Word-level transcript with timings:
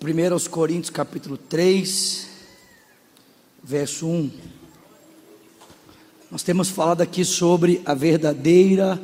1 0.00 0.32
aos 0.32 0.46
Coríntios 0.46 0.90
capítulo 0.90 1.36
3, 1.36 2.28
verso 3.64 4.06
1. 4.06 4.30
Nós 6.30 6.44
temos 6.44 6.68
falado 6.68 7.00
aqui 7.00 7.24
sobre 7.24 7.82
a 7.84 7.94
verdadeira 7.94 9.00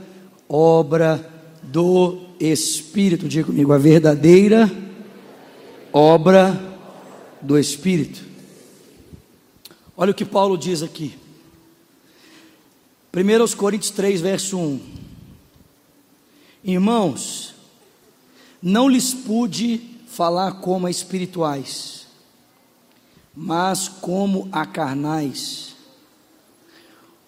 obra 0.49 1.29
do 1.65 2.29
Espírito. 2.39 3.27
Diga 3.27 3.47
comigo, 3.47 3.73
a 3.73 3.79
verdadeira 3.79 4.71
obra 5.93 6.79
do 7.43 7.59
Espírito. 7.59 8.25
Olha 9.97 10.13
o 10.13 10.15
que 10.15 10.25
Paulo 10.25 10.57
diz 10.57 10.81
aqui. 10.81 11.19
1 13.13 13.57
Coríntios 13.57 13.91
3, 13.91 14.21
verso 14.21 14.57
1. 14.57 14.81
Irmãos, 16.63 17.53
não 18.63 18.89
lhes 18.89 19.13
pude 19.13 19.94
falar 20.15 20.61
como 20.61 20.87
a 20.87 20.91
espirituais, 20.91 22.07
mas 23.35 23.89
como 23.89 24.49
a 24.53 24.65
carnais, 24.65 25.75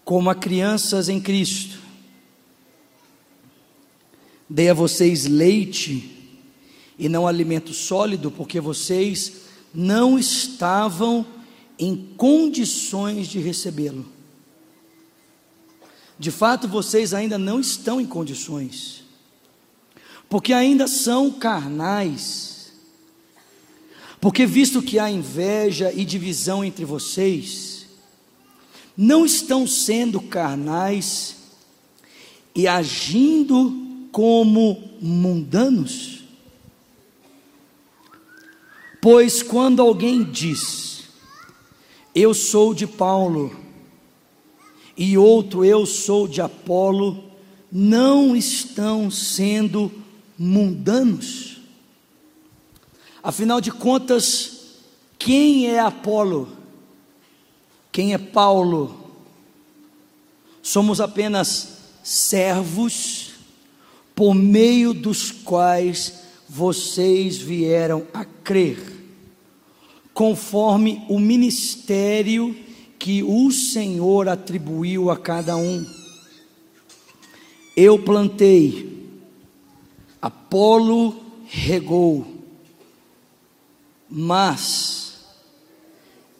como 0.04 0.30
a 0.30 0.34
crianças 0.36 1.08
em 1.08 1.20
Cristo. 1.20 1.80
Dei 4.48 4.70
a 4.70 4.74
vocês 4.74 5.26
leite 5.26 6.38
e 6.96 7.08
não 7.08 7.26
alimento 7.26 7.74
sólido, 7.74 8.30
porque 8.30 8.60
vocês 8.60 9.32
não 9.74 10.16
estavam 10.16 11.26
em 11.76 11.96
condições 12.16 13.26
de 13.26 13.40
recebê-lo. 13.40 14.06
De 16.16 16.30
fato, 16.30 16.68
vocês 16.68 17.12
ainda 17.12 17.36
não 17.36 17.58
estão 17.58 18.00
em 18.00 18.06
condições, 18.06 19.02
porque 20.28 20.52
ainda 20.52 20.86
são 20.86 21.32
carnais 21.32 22.55
porque, 24.26 24.44
visto 24.44 24.82
que 24.82 24.98
há 24.98 25.08
inveja 25.08 25.92
e 25.92 26.04
divisão 26.04 26.64
entre 26.64 26.84
vocês, 26.84 27.86
não 28.96 29.24
estão 29.24 29.68
sendo 29.68 30.20
carnais 30.20 31.36
e 32.52 32.66
agindo 32.66 34.08
como 34.10 34.82
mundanos? 35.00 36.24
Pois 39.00 39.44
quando 39.44 39.80
alguém 39.80 40.24
diz, 40.24 41.04
eu 42.12 42.34
sou 42.34 42.74
de 42.74 42.84
Paulo, 42.84 43.56
e 44.96 45.16
outro, 45.16 45.64
eu 45.64 45.86
sou 45.86 46.26
de 46.26 46.40
Apolo, 46.40 47.30
não 47.70 48.34
estão 48.34 49.08
sendo 49.08 49.88
mundanos? 50.36 51.55
Afinal 53.26 53.60
de 53.60 53.72
contas, 53.72 54.52
quem 55.18 55.66
é 55.66 55.80
Apolo? 55.80 56.48
Quem 57.90 58.14
é 58.14 58.18
Paulo? 58.18 59.10
Somos 60.62 61.00
apenas 61.00 61.78
servos 62.04 63.32
por 64.14 64.32
meio 64.32 64.94
dos 64.94 65.32
quais 65.32 66.20
vocês 66.48 67.36
vieram 67.36 68.06
a 68.14 68.24
crer, 68.24 68.78
conforme 70.14 71.04
o 71.08 71.18
ministério 71.18 72.54
que 72.96 73.24
o 73.24 73.50
Senhor 73.50 74.28
atribuiu 74.28 75.10
a 75.10 75.16
cada 75.16 75.56
um. 75.56 75.84
Eu 77.76 77.98
plantei, 77.98 79.10
Apolo 80.22 81.24
regou, 81.48 82.35
mas 84.08 85.14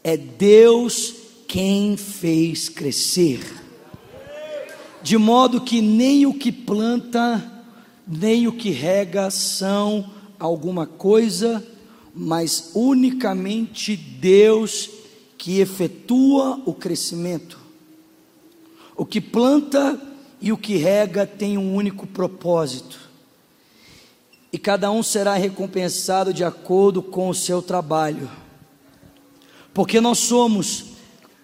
é 0.02 0.16
Deus 0.16 1.14
quem 1.48 1.96
fez 1.96 2.68
crescer, 2.68 3.40
de 5.02 5.16
modo 5.16 5.60
que 5.60 5.80
nem 5.80 6.26
o 6.26 6.34
que 6.34 6.50
planta, 6.50 7.64
nem 8.06 8.46
o 8.46 8.52
que 8.52 8.70
rega 8.70 9.30
são 9.30 10.12
alguma 10.38 10.86
coisa, 10.86 11.64
mas 12.14 12.70
unicamente 12.74 13.96
Deus 13.96 14.90
que 15.36 15.60
efetua 15.60 16.60
o 16.64 16.72
crescimento. 16.74 17.58
O 18.96 19.04
que 19.04 19.20
planta 19.20 20.00
e 20.40 20.52
o 20.52 20.56
que 20.56 20.76
rega 20.76 21.26
tem 21.26 21.58
um 21.58 21.74
único 21.74 22.06
propósito 22.06 23.05
e 24.56 24.58
cada 24.58 24.90
um 24.90 25.02
será 25.02 25.34
recompensado 25.34 26.32
de 26.32 26.42
acordo 26.42 27.02
com 27.02 27.28
o 27.28 27.34
seu 27.34 27.60
trabalho. 27.60 28.30
Porque 29.74 30.00
nós 30.00 30.16
somos 30.16 30.92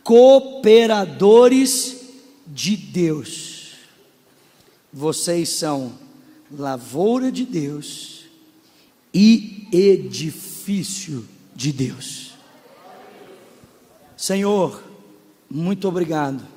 cooperadores 0.02 2.08
de 2.46 2.74
Deus. 2.74 3.72
Vocês 4.90 5.50
são 5.50 5.92
lavoura 6.50 7.30
de 7.30 7.44
Deus 7.44 8.24
e 9.12 9.68
edifício 9.70 11.28
de 11.54 11.70
Deus. 11.70 12.30
Senhor, 14.16 14.82
muito 15.50 15.86
obrigado 15.86 16.51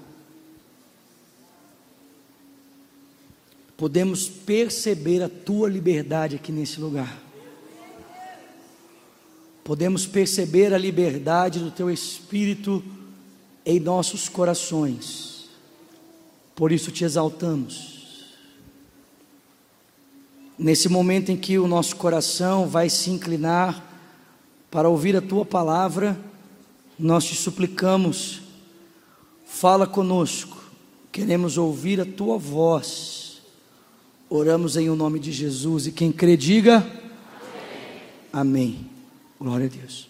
podemos 3.85 4.27
perceber 4.27 5.21
a 5.21 5.29
tua 5.29 5.69
liberdade 5.69 6.37
aqui 6.37 6.51
nesse 6.51 6.81
lugar. 6.81 7.21
Podemos 9.63 10.07
perceber 10.07 10.73
a 10.73 10.77
liberdade 10.79 11.59
do 11.59 11.69
teu 11.69 11.91
espírito 11.91 12.83
em 13.63 13.79
nossos 13.79 14.27
corações. 14.27 15.47
Por 16.55 16.71
isso 16.71 16.91
te 16.91 17.03
exaltamos. 17.03 18.33
Nesse 20.57 20.89
momento 20.89 21.31
em 21.31 21.37
que 21.37 21.59
o 21.59 21.67
nosso 21.67 21.95
coração 21.95 22.67
vai 22.67 22.89
se 22.89 23.11
inclinar 23.11 23.85
para 24.71 24.89
ouvir 24.89 25.15
a 25.15 25.21
tua 25.21 25.45
palavra, 25.45 26.19
nós 26.97 27.23
te 27.23 27.35
suplicamos, 27.35 28.41
fala 29.45 29.85
conosco, 29.85 30.57
queremos 31.11 31.55
ouvir 31.55 32.01
a 32.01 32.05
tua 32.05 32.35
voz 32.35 33.24
Oramos 34.27 34.75
em 34.75 34.89
o 34.89 34.95
nome 34.95 35.19
de 35.19 35.31
Jesus 35.31 35.85
e 35.85 35.91
quem 35.91 36.11
crê, 36.11 36.35
diga 36.35 36.77
Amém. 38.33 38.79
Amém. 38.79 38.89
Glória 39.39 39.67
a 39.67 39.69
Deus. 39.69 40.07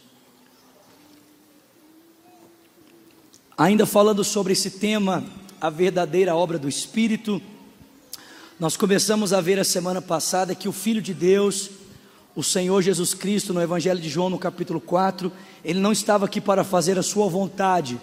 Ainda 3.57 3.85
falando 3.85 4.23
sobre 4.23 4.53
esse 4.53 4.71
tema, 4.71 5.21
a 5.59 5.69
verdadeira 5.69 6.33
obra 6.33 6.57
do 6.57 6.69
Espírito, 6.69 7.41
nós 8.57 8.77
começamos 8.77 9.33
a 9.33 9.41
ver 9.41 9.59
a 9.59 9.65
semana 9.65 10.01
passada 10.01 10.55
que 10.55 10.69
o 10.69 10.71
Filho 10.71 11.01
de 11.01 11.13
Deus, 11.13 11.69
o 12.33 12.43
Senhor 12.43 12.81
Jesus 12.81 13.13
Cristo, 13.13 13.53
no 13.53 13.61
Evangelho 13.61 13.99
de 13.99 14.07
João, 14.07 14.29
no 14.29 14.39
capítulo 14.39 14.79
4, 14.79 15.29
ele 15.63 15.79
não 15.79 15.91
estava 15.91 16.23
aqui 16.23 16.39
para 16.39 16.63
fazer 16.63 16.97
a 16.97 17.03
sua 17.03 17.27
vontade, 17.27 17.99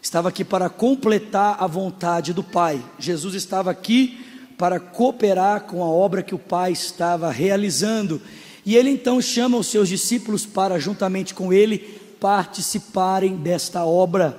estava 0.00 0.28
aqui 0.28 0.44
para 0.44 0.70
completar 0.70 1.56
a 1.58 1.66
vontade 1.66 2.32
do 2.32 2.44
Pai. 2.44 2.80
Jesus 3.00 3.34
estava 3.34 3.72
aqui 3.72 4.25
para 4.58 4.80
cooperar 4.80 5.62
com 5.62 5.82
a 5.82 5.86
obra 5.86 6.22
que 6.22 6.34
o 6.34 6.38
Pai 6.38 6.72
estava 6.72 7.30
realizando. 7.30 8.20
E 8.64 8.74
ele 8.76 8.90
então 8.90 9.20
chama 9.20 9.56
os 9.58 9.66
seus 9.66 9.88
discípulos 9.88 10.44
para, 10.46 10.78
juntamente 10.78 11.34
com 11.34 11.52
ele, 11.52 11.78
participarem 12.18 13.36
desta 13.36 13.84
obra. 13.84 14.36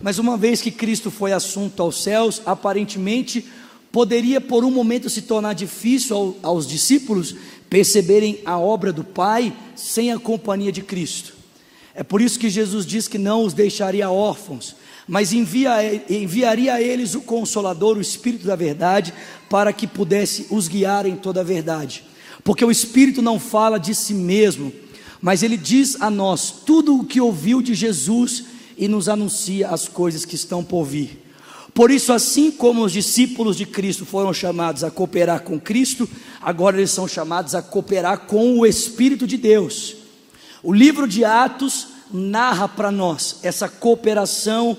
Mas 0.00 0.18
uma 0.18 0.36
vez 0.36 0.62
que 0.62 0.70
Cristo 0.70 1.10
foi 1.10 1.32
assunto 1.32 1.82
aos 1.82 2.02
céus, 2.02 2.40
aparentemente 2.46 3.46
poderia 3.92 4.40
por 4.40 4.64
um 4.64 4.70
momento 4.70 5.10
se 5.10 5.22
tornar 5.22 5.52
difícil 5.52 6.16
ao, 6.16 6.36
aos 6.54 6.66
discípulos 6.66 7.34
perceberem 7.68 8.40
a 8.44 8.58
obra 8.58 8.92
do 8.92 9.04
Pai 9.04 9.52
sem 9.76 10.10
a 10.10 10.18
companhia 10.18 10.72
de 10.72 10.82
Cristo. 10.82 11.34
É 11.94 12.02
por 12.02 12.20
isso 12.20 12.38
que 12.38 12.48
Jesus 12.48 12.86
diz 12.86 13.06
que 13.06 13.18
não 13.18 13.44
os 13.44 13.52
deixaria 13.52 14.10
órfãos, 14.10 14.74
mas 15.06 15.32
envia, 15.32 16.02
enviaria 16.08 16.74
a 16.74 16.82
eles 16.82 17.14
o 17.14 17.20
Consolador, 17.20 17.96
o 17.96 18.00
Espírito 18.00 18.46
da 18.46 18.56
Verdade, 18.56 19.12
para 19.48 19.72
que 19.72 19.86
pudesse 19.86 20.46
os 20.50 20.68
guiar 20.68 21.06
em 21.06 21.16
toda 21.16 21.40
a 21.40 21.44
verdade. 21.44 22.04
Porque 22.44 22.64
o 22.64 22.70
Espírito 22.70 23.20
não 23.20 23.38
fala 23.38 23.78
de 23.78 23.94
si 23.94 24.14
mesmo, 24.14 24.72
mas 25.20 25.42
ele 25.42 25.56
diz 25.56 26.00
a 26.00 26.10
nós 26.10 26.50
tudo 26.64 26.96
o 26.96 27.04
que 27.04 27.20
ouviu 27.20 27.60
de 27.60 27.74
Jesus 27.74 28.44
e 28.76 28.88
nos 28.88 29.08
anuncia 29.08 29.68
as 29.68 29.88
coisas 29.88 30.24
que 30.24 30.34
estão 30.34 30.64
por 30.64 30.84
vir. 30.84 31.20
Por 31.74 31.90
isso, 31.90 32.12
assim 32.12 32.50
como 32.50 32.82
os 32.82 32.92
discípulos 32.92 33.56
de 33.56 33.66
Cristo 33.66 34.04
foram 34.04 34.32
chamados 34.32 34.82
a 34.82 34.90
cooperar 34.90 35.42
com 35.42 35.60
Cristo, 35.60 36.08
agora 36.40 36.76
eles 36.76 36.90
são 36.90 37.06
chamados 37.06 37.54
a 37.54 37.62
cooperar 37.62 38.26
com 38.26 38.58
o 38.58 38.66
Espírito 38.66 39.26
de 39.26 39.36
Deus. 39.36 39.96
O 40.62 40.72
livro 40.72 41.06
de 41.06 41.24
Atos 41.24 41.88
narra 42.12 42.68
para 42.68 42.90
nós 42.90 43.38
essa 43.42 43.68
cooperação 43.68 44.76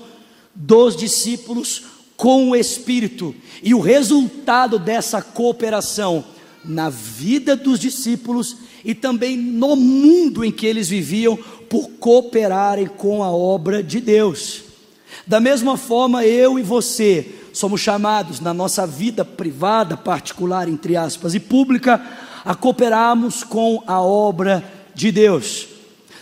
dos 0.54 0.96
discípulos 0.96 1.84
com 2.16 2.50
o 2.50 2.56
Espírito 2.56 3.34
e 3.62 3.74
o 3.74 3.80
resultado 3.80 4.78
dessa 4.78 5.20
cooperação 5.20 6.24
na 6.64 6.88
vida 6.88 7.56
dos 7.56 7.78
discípulos 7.78 8.56
e 8.84 8.94
também 8.94 9.36
no 9.36 9.76
mundo 9.76 10.44
em 10.44 10.52
que 10.52 10.66
eles 10.66 10.88
viviam, 10.88 11.36
por 11.68 11.88
cooperarem 11.98 12.86
com 12.86 13.22
a 13.22 13.30
obra 13.30 13.82
de 13.82 14.00
Deus. 14.00 14.62
Da 15.26 15.40
mesma 15.40 15.76
forma, 15.76 16.24
eu 16.24 16.58
e 16.58 16.62
você 16.62 17.26
somos 17.52 17.80
chamados 17.80 18.40
na 18.40 18.52
nossa 18.52 18.86
vida 18.86 19.24
privada, 19.24 19.96
particular, 19.96 20.68
entre 20.68 20.96
aspas, 20.96 21.34
e 21.34 21.40
pública, 21.40 22.04
a 22.44 22.54
cooperarmos 22.54 23.44
com 23.44 23.82
a 23.86 24.00
obra 24.00 24.64
de 24.94 25.12
Deus. 25.12 25.68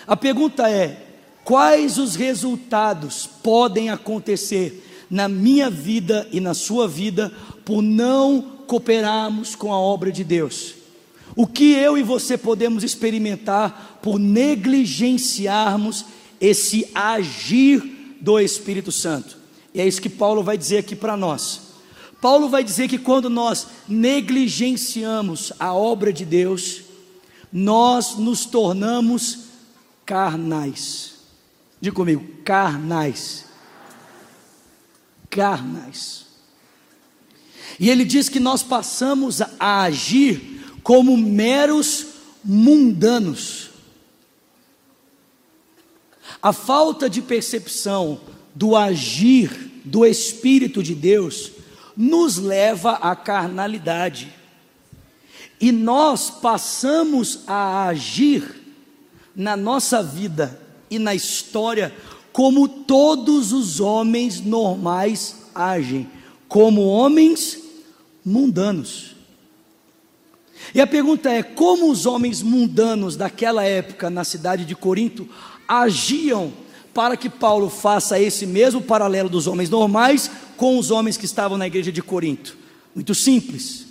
A 0.07 0.17
pergunta 0.17 0.69
é: 0.69 1.10
quais 1.51 1.99
os 1.99 2.15
resultados 2.15 3.27
podem 3.27 3.91
acontecer 3.91 4.87
na 5.11 5.29
minha 5.29 5.69
vida 5.69 6.29
e 6.31 6.39
na 6.39 6.55
sua 6.55 6.87
vida 6.87 7.33
por 7.65 7.83
não 7.83 8.41
cooperarmos 8.69 9.57
com 9.57 9.73
a 9.73 9.77
obra 9.77 10.13
de 10.13 10.23
Deus? 10.23 10.77
O 11.35 11.49
que 11.49 11.73
eu 11.73 11.99
e 11.99 12.05
você 12.05 12.39
podemos 12.39 12.85
experimentar 12.85 13.99
por 14.01 14.17
negligenciarmos 14.17 16.05
esse 16.41 16.89
agir 16.95 17.83
do 18.21 18.39
Espírito 18.39 18.93
Santo? 18.93 19.37
E 19.75 19.81
é 19.81 19.89
isso 19.89 20.01
que 20.01 20.09
Paulo 20.09 20.45
vai 20.45 20.57
dizer 20.57 20.79
aqui 20.79 20.95
para 20.95 21.17
nós. 21.17 21.63
Paulo 22.21 22.49
vai 22.49 22.63
dizer 22.63 22.87
que 22.87 22.97
quando 22.97 23.29
nós 23.29 23.67
negligenciamos 23.89 25.53
a 25.59 25.75
obra 25.75 26.13
de 26.13 26.25
Deus, 26.25 26.83
nós 27.53 28.17
nos 28.17 28.45
tornamos 28.45 29.47
carnais. 30.07 31.19
Diga 31.81 31.97
comigo, 31.97 32.25
carnais. 32.45 33.47
Carnais. 35.31 36.27
E 37.79 37.89
ele 37.89 38.05
diz 38.05 38.29
que 38.29 38.39
nós 38.39 38.63
passamos 38.63 39.41
a 39.59 39.83
agir 39.83 40.61
como 40.83 41.17
meros 41.17 42.07
mundanos. 42.45 43.71
A 46.43 46.53
falta 46.53 47.09
de 47.09 47.23
percepção 47.23 48.21
do 48.55 48.77
agir 48.77 49.71
do 49.85 50.05
Espírito 50.05 50.83
de 50.83 50.95
Deus 50.95 51.53
nos 51.97 52.37
leva 52.37 52.93
à 52.93 53.17
carnalidade. 53.17 54.35
E 55.59 55.73
nós 55.73 56.31
passamos 56.31 57.41
a 57.47 57.87
agir 57.87 58.61
na 59.35 59.57
nossa 59.57 60.03
vida 60.03 60.70
e 60.91 60.99
na 60.99 61.15
história 61.15 61.95
como 62.33 62.69
todos 62.69 63.53
os 63.53 63.81
homens 63.81 64.41
normais 64.41 65.37
agem, 65.55 66.09
como 66.49 66.87
homens 66.87 67.59
mundanos. 68.25 69.17
E 70.75 70.81
a 70.81 70.87
pergunta 70.87 71.31
é: 71.31 71.43
como 71.43 71.91
os 71.91 72.07
homens 72.07 72.43
mundanos 72.43 73.17
daquela 73.17 73.65
época 73.65 74.11
na 74.11 74.25
cidade 74.25 74.65
de 74.65 74.75
Corinto 74.75 75.29
agiam 75.67 76.53
para 76.93 77.17
que 77.17 77.29
Paulo 77.29 77.69
faça 77.69 78.19
esse 78.19 78.47
mesmo 78.47 78.81
paralelo 78.81 79.29
dos 79.29 79.47
homens 79.47 79.71
normais 79.71 80.31
com 80.57 80.79
os 80.79 80.91
homens 80.91 81.17
que 81.17 81.25
estavam 81.25 81.57
na 81.57 81.67
igreja 81.67 81.91
de 81.91 82.03
Corinto? 82.03 82.57
Muito 82.95 83.15
simples. 83.15 83.87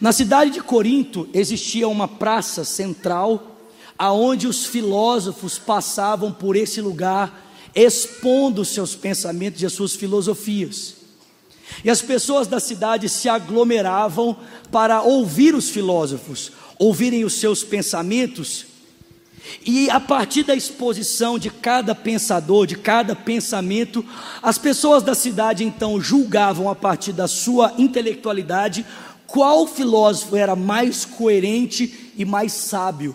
Na 0.00 0.12
cidade 0.12 0.50
de 0.50 0.60
Corinto 0.60 1.28
existia 1.32 1.88
uma 1.88 2.06
praça 2.06 2.64
central 2.64 3.55
aonde 3.98 4.46
os 4.46 4.66
filósofos 4.66 5.58
passavam 5.58 6.32
por 6.32 6.56
esse 6.56 6.80
lugar 6.80 7.44
expondo 7.74 8.64
seus 8.64 8.94
pensamentos 8.94 9.60
e 9.60 9.66
as 9.66 9.72
suas 9.72 9.94
filosofias. 9.94 10.94
E 11.84 11.90
as 11.90 12.00
pessoas 12.00 12.46
da 12.46 12.58
cidade 12.58 13.08
se 13.08 13.28
aglomeravam 13.28 14.36
para 14.72 15.02
ouvir 15.02 15.54
os 15.54 15.68
filósofos, 15.68 16.52
ouvirem 16.78 17.24
os 17.24 17.34
seus 17.34 17.62
pensamentos. 17.62 18.66
E 19.64 19.90
a 19.90 20.00
partir 20.00 20.42
da 20.42 20.54
exposição 20.54 21.38
de 21.38 21.50
cada 21.50 21.94
pensador, 21.94 22.66
de 22.66 22.76
cada 22.76 23.14
pensamento, 23.14 24.04
as 24.42 24.56
pessoas 24.58 25.02
da 25.02 25.14
cidade 25.14 25.62
então 25.62 26.00
julgavam 26.00 26.70
a 26.70 26.74
partir 26.74 27.12
da 27.12 27.28
sua 27.28 27.74
intelectualidade 27.76 28.86
qual 29.26 29.66
filósofo 29.66 30.36
era 30.36 30.56
mais 30.56 31.04
coerente 31.04 32.12
e 32.16 32.24
mais 32.24 32.52
sábio. 32.52 33.14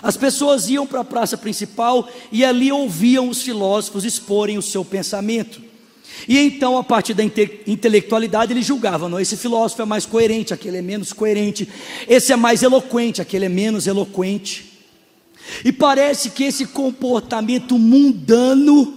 As 0.00 0.16
pessoas 0.16 0.68
iam 0.68 0.86
para 0.86 1.00
a 1.00 1.04
praça 1.04 1.36
principal 1.36 2.08
e 2.30 2.44
ali 2.44 2.70
ouviam 2.70 3.28
os 3.28 3.42
filósofos 3.42 4.04
exporem 4.04 4.56
o 4.56 4.62
seu 4.62 4.84
pensamento. 4.84 5.60
E 6.28 6.38
então, 6.38 6.78
a 6.78 6.84
partir 6.84 7.14
da 7.14 7.24
inte 7.24 7.60
intelectualidade, 7.66 8.52
ele 8.52 8.62
julgava: 8.62 9.08
não, 9.08 9.18
esse 9.18 9.36
filósofo 9.36 9.82
é 9.82 9.84
mais 9.84 10.06
coerente, 10.06 10.54
aquele 10.54 10.78
é 10.78 10.82
menos 10.82 11.12
coerente, 11.12 11.68
esse 12.08 12.32
é 12.32 12.36
mais 12.36 12.62
eloquente, 12.62 13.20
aquele 13.20 13.46
é 13.46 13.48
menos 13.48 13.86
eloquente. 13.86 14.72
E 15.64 15.72
parece 15.72 16.30
que 16.30 16.44
esse 16.44 16.66
comportamento 16.66 17.78
mundano, 17.78 18.94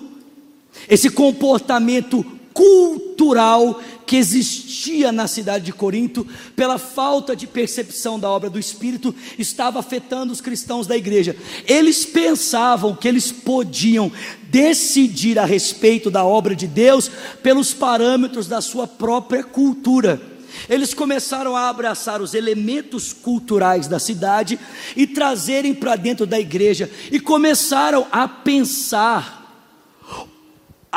esse 0.87 1.09
comportamento 1.09 2.23
cultural 2.55 3.81
que 4.05 4.15
existia 4.15 5.11
na 5.11 5.27
cidade 5.27 5.65
de 5.65 5.73
Corinto, 5.73 6.25
pela 6.55 6.77
falta 6.77 7.35
de 7.35 7.45
percepção 7.45 8.17
da 8.17 8.29
obra 8.29 8.49
do 8.49 8.57
Espírito, 8.57 9.13
estava 9.37 9.79
afetando 9.79 10.31
os 10.31 10.39
cristãos 10.39 10.87
da 10.87 10.95
igreja. 10.95 11.35
Eles 11.67 12.05
pensavam 12.05 12.95
que 12.95 13.09
eles 13.09 13.29
podiam 13.29 14.09
decidir 14.43 15.37
a 15.37 15.43
respeito 15.43 16.09
da 16.09 16.23
obra 16.23 16.55
de 16.55 16.65
Deus 16.65 17.11
pelos 17.43 17.73
parâmetros 17.73 18.47
da 18.47 18.61
sua 18.61 18.87
própria 18.87 19.43
cultura. 19.43 20.21
Eles 20.69 20.93
começaram 20.93 21.57
a 21.57 21.67
abraçar 21.67 22.21
os 22.21 22.33
elementos 22.33 23.11
culturais 23.11 23.87
da 23.87 23.99
cidade 23.99 24.57
e 24.95 25.05
trazerem 25.05 25.73
para 25.73 25.97
dentro 25.97 26.25
da 26.25 26.39
igreja, 26.39 26.89
e 27.11 27.19
começaram 27.19 28.07
a 28.09 28.29
pensar 28.29 29.44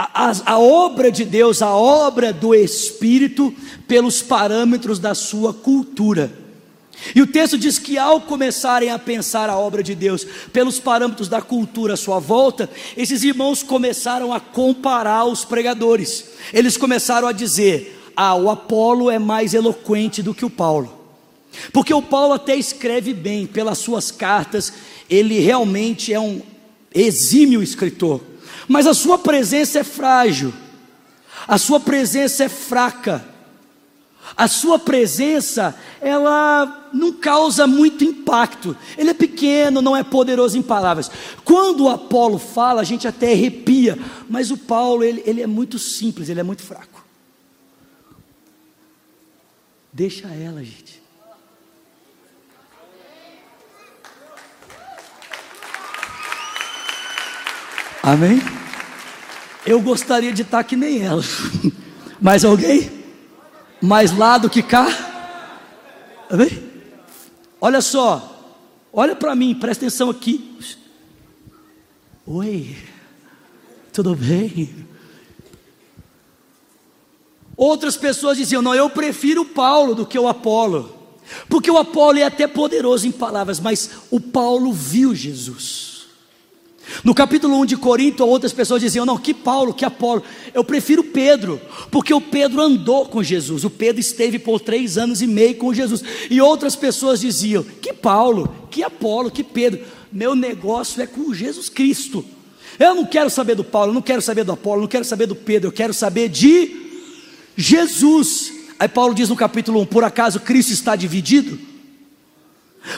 a, 0.00 0.52
a, 0.52 0.58
obra 0.60 1.10
de 1.10 1.24
Deus, 1.24 1.60
a 1.60 1.74
obra 1.74 2.32
do 2.32 2.54
Espírito, 2.54 3.52
pelos 3.88 4.22
parâmetros 4.22 5.00
da 5.00 5.12
sua 5.12 5.52
cultura. 5.52 6.32
E 7.16 7.20
o 7.20 7.26
texto 7.26 7.58
diz 7.58 7.80
que 7.80 7.98
ao 7.98 8.20
começarem 8.20 8.90
a 8.90 8.98
pensar 8.98 9.50
a 9.50 9.58
obra 9.58 9.82
de 9.82 9.96
Deus 9.96 10.24
pelos 10.52 10.78
parâmetros 10.78 11.28
da 11.28 11.42
cultura 11.42 11.94
à 11.94 11.96
sua 11.96 12.20
volta, 12.20 12.70
esses 12.96 13.24
irmãos 13.24 13.64
começaram 13.64 14.32
a 14.32 14.38
comparar 14.38 15.24
os 15.24 15.44
pregadores. 15.44 16.26
Eles 16.52 16.76
começaram 16.76 17.26
a 17.26 17.32
dizer: 17.32 18.00
ah, 18.14 18.36
o 18.36 18.48
Apolo 18.48 19.10
é 19.10 19.18
mais 19.18 19.52
eloquente 19.52 20.22
do 20.22 20.34
que 20.34 20.44
o 20.44 20.50
Paulo. 20.50 20.96
Porque 21.72 21.92
o 21.92 22.02
Paulo 22.02 22.34
até 22.34 22.54
escreve 22.54 23.12
bem 23.12 23.46
pelas 23.46 23.78
suas 23.78 24.12
cartas, 24.12 24.72
ele 25.10 25.40
realmente 25.40 26.12
é 26.12 26.20
um 26.20 26.40
exímio 26.94 27.60
escritor 27.60 28.20
mas 28.68 28.86
a 28.86 28.94
sua 28.94 29.18
presença 29.18 29.78
é 29.78 29.84
frágil, 29.84 30.52
a 31.46 31.56
sua 31.56 31.80
presença 31.80 32.44
é 32.44 32.48
fraca, 32.48 33.24
a 34.36 34.46
sua 34.46 34.78
presença, 34.78 35.74
ela 36.00 36.90
não 36.92 37.12
causa 37.12 37.66
muito 37.66 38.04
impacto, 38.04 38.76
ele 38.96 39.10
é 39.10 39.14
pequeno, 39.14 39.80
não 39.80 39.96
é 39.96 40.04
poderoso 40.04 40.58
em 40.58 40.62
palavras. 40.62 41.10
Quando 41.44 41.84
o 41.84 41.88
Apolo 41.88 42.38
fala, 42.38 42.82
a 42.82 42.84
gente 42.84 43.08
até 43.08 43.32
arrepia, 43.32 43.98
mas 44.28 44.50
o 44.50 44.56
Paulo, 44.58 45.02
ele, 45.02 45.22
ele 45.24 45.40
é 45.40 45.46
muito 45.46 45.78
simples, 45.78 46.28
ele 46.28 46.40
é 46.40 46.44
muito 46.44 46.62
fraco. 46.62 47.04
Deixa 49.92 50.28
ela, 50.28 50.62
gente. 50.62 51.02
Amém? 58.02 58.57
Eu 59.66 59.80
gostaria 59.80 60.32
de 60.32 60.42
estar 60.42 60.62
que 60.64 60.76
nem 60.76 61.02
ela. 61.02 61.22
Mais 62.20 62.44
alguém? 62.44 62.90
Mais 63.80 64.16
lá 64.16 64.38
do 64.38 64.50
que 64.50 64.62
cá? 64.62 64.86
Amém? 66.30 66.62
Olha 67.60 67.80
só. 67.80 68.34
Olha 68.92 69.14
para 69.14 69.34
mim, 69.34 69.54
presta 69.54 69.86
atenção 69.86 70.10
aqui. 70.10 70.56
Oi. 72.26 72.76
Tudo 73.92 74.14
bem? 74.14 74.86
Outras 77.56 77.96
pessoas 77.96 78.36
diziam: 78.36 78.62
Não, 78.62 78.74
eu 78.74 78.88
prefiro 78.88 79.44
Paulo 79.44 79.94
do 79.94 80.06
que 80.06 80.18
o 80.18 80.28
Apolo. 80.28 80.96
Porque 81.48 81.70
o 81.70 81.76
Apolo 81.76 82.18
é 82.18 82.22
até 82.22 82.46
poderoso 82.46 83.06
em 83.06 83.12
palavras, 83.12 83.60
mas 83.60 83.90
o 84.10 84.20
Paulo 84.20 84.72
viu 84.72 85.14
Jesus. 85.14 85.97
No 87.04 87.14
capítulo 87.14 87.58
1 87.60 87.66
de 87.66 87.76
Corinto, 87.76 88.24
outras 88.24 88.52
pessoas 88.52 88.80
diziam: 88.80 89.04
Não, 89.04 89.18
que 89.18 89.34
Paulo, 89.34 89.74
que 89.74 89.84
Apolo. 89.84 90.22
Eu 90.54 90.64
prefiro 90.64 91.04
Pedro, 91.04 91.60
porque 91.90 92.12
o 92.12 92.20
Pedro 92.20 92.60
andou 92.60 93.06
com 93.06 93.22
Jesus. 93.22 93.64
O 93.64 93.70
Pedro 93.70 94.00
esteve 94.00 94.38
por 94.38 94.60
três 94.60 94.96
anos 94.98 95.22
e 95.22 95.26
meio 95.26 95.56
com 95.56 95.72
Jesus. 95.72 96.02
E 96.30 96.40
outras 96.40 96.74
pessoas 96.74 97.20
diziam: 97.20 97.62
Que 97.62 97.92
Paulo, 97.92 98.52
que 98.70 98.82
Apolo, 98.82 99.30
que 99.30 99.44
Pedro. 99.44 99.80
Meu 100.10 100.34
negócio 100.34 101.02
é 101.02 101.06
com 101.06 101.34
Jesus 101.34 101.68
Cristo. 101.68 102.24
Eu 102.78 102.94
não 102.94 103.04
quero 103.04 103.28
saber 103.28 103.54
do 103.54 103.64
Paulo, 103.64 103.92
não 103.92 104.02
quero 104.02 104.22
saber 104.22 104.44
do 104.44 104.52
Apolo, 104.52 104.82
não 104.82 104.88
quero 104.88 105.04
saber 105.04 105.26
do 105.26 105.34
Pedro, 105.34 105.68
eu 105.68 105.72
quero 105.72 105.92
saber 105.92 106.28
de 106.28 106.74
Jesus. 107.56 108.52
Aí 108.78 108.88
Paulo 108.88 109.14
diz 109.14 109.28
no 109.28 109.36
capítulo 109.36 109.80
1: 109.82 109.86
Por 109.86 110.04
acaso 110.04 110.40
Cristo 110.40 110.72
está 110.72 110.96
dividido? 110.96 111.58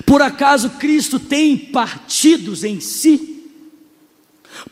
Por 0.07 0.23
acaso 0.23 0.71
Cristo 0.71 1.19
tem 1.19 1.57
partidos 1.57 2.63
em 2.63 2.79
si? 2.79 3.40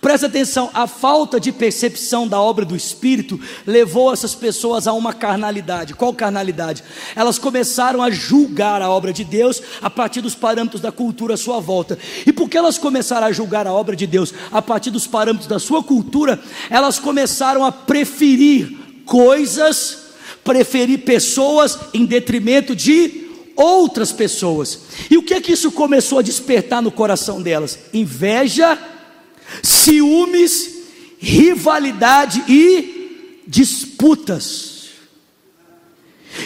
Presta 0.01 0.27
atenção, 0.27 0.71
a 0.75 0.87
falta 0.87 1.41
de 1.41 1.51
percepção 1.51 2.29
da 2.29 2.41
obra 2.41 2.65
do 2.65 2.77
Espírito 2.77 3.41
levou 3.67 4.13
essas 4.13 4.35
pessoas 4.35 4.87
a 4.87 4.93
uma 4.93 5.13
carnalidade. 5.13 5.95
Qual 5.95 6.15
carnalidade? 6.15 6.85
Elas 7.17 7.39
começaram 7.39 8.03
a 8.03 8.11
julgar 8.11 8.83
a 8.83 8.91
obra 8.91 9.13
de 9.13 9.25
Deus 9.25 9.63
a 9.83 9.91
partir 9.91 10.21
dos 10.21 10.35
parâmetros 10.35 10.81
da 10.81 10.93
cultura 10.93 11.35
à 11.35 11.37
sua 11.37 11.61
volta. 11.61 11.99
E 12.27 12.33
porque 12.33 12.57
elas 12.57 12.79
começaram 12.79 13.27
a 13.27 13.33
julgar 13.33 13.67
a 13.67 13.73
obra 13.73 13.97
de 13.97 14.07
Deus 14.07 14.33
a 14.53 14.63
partir 14.63 14.91
dos 14.91 15.07
parâmetros 15.07 15.49
da 15.49 15.59
sua 15.59 15.83
cultura, 15.83 16.39
elas 16.71 16.99
começaram 16.99 17.65
a 17.65 17.73
preferir 17.73 18.77
coisas, 19.05 19.99
preferir 20.45 21.01
pessoas 21.01 21.79
em 21.93 22.05
detrimento 22.05 22.77
de 22.77 23.27
outras 23.57 24.13
pessoas. 24.13 24.83
E 25.11 25.19
o 25.19 25.23
que 25.23 25.35
é 25.35 25.41
que 25.41 25.53
isso 25.53 25.73
começou 25.73 26.21
a 26.21 26.23
despertar 26.23 26.81
no 26.81 26.93
coração 26.93 27.43
delas? 27.43 27.77
Inveja 27.93 28.79
ciúmes, 29.63 30.79
rivalidade 31.19 32.45
e 32.49 33.43
disputas. 33.47 34.91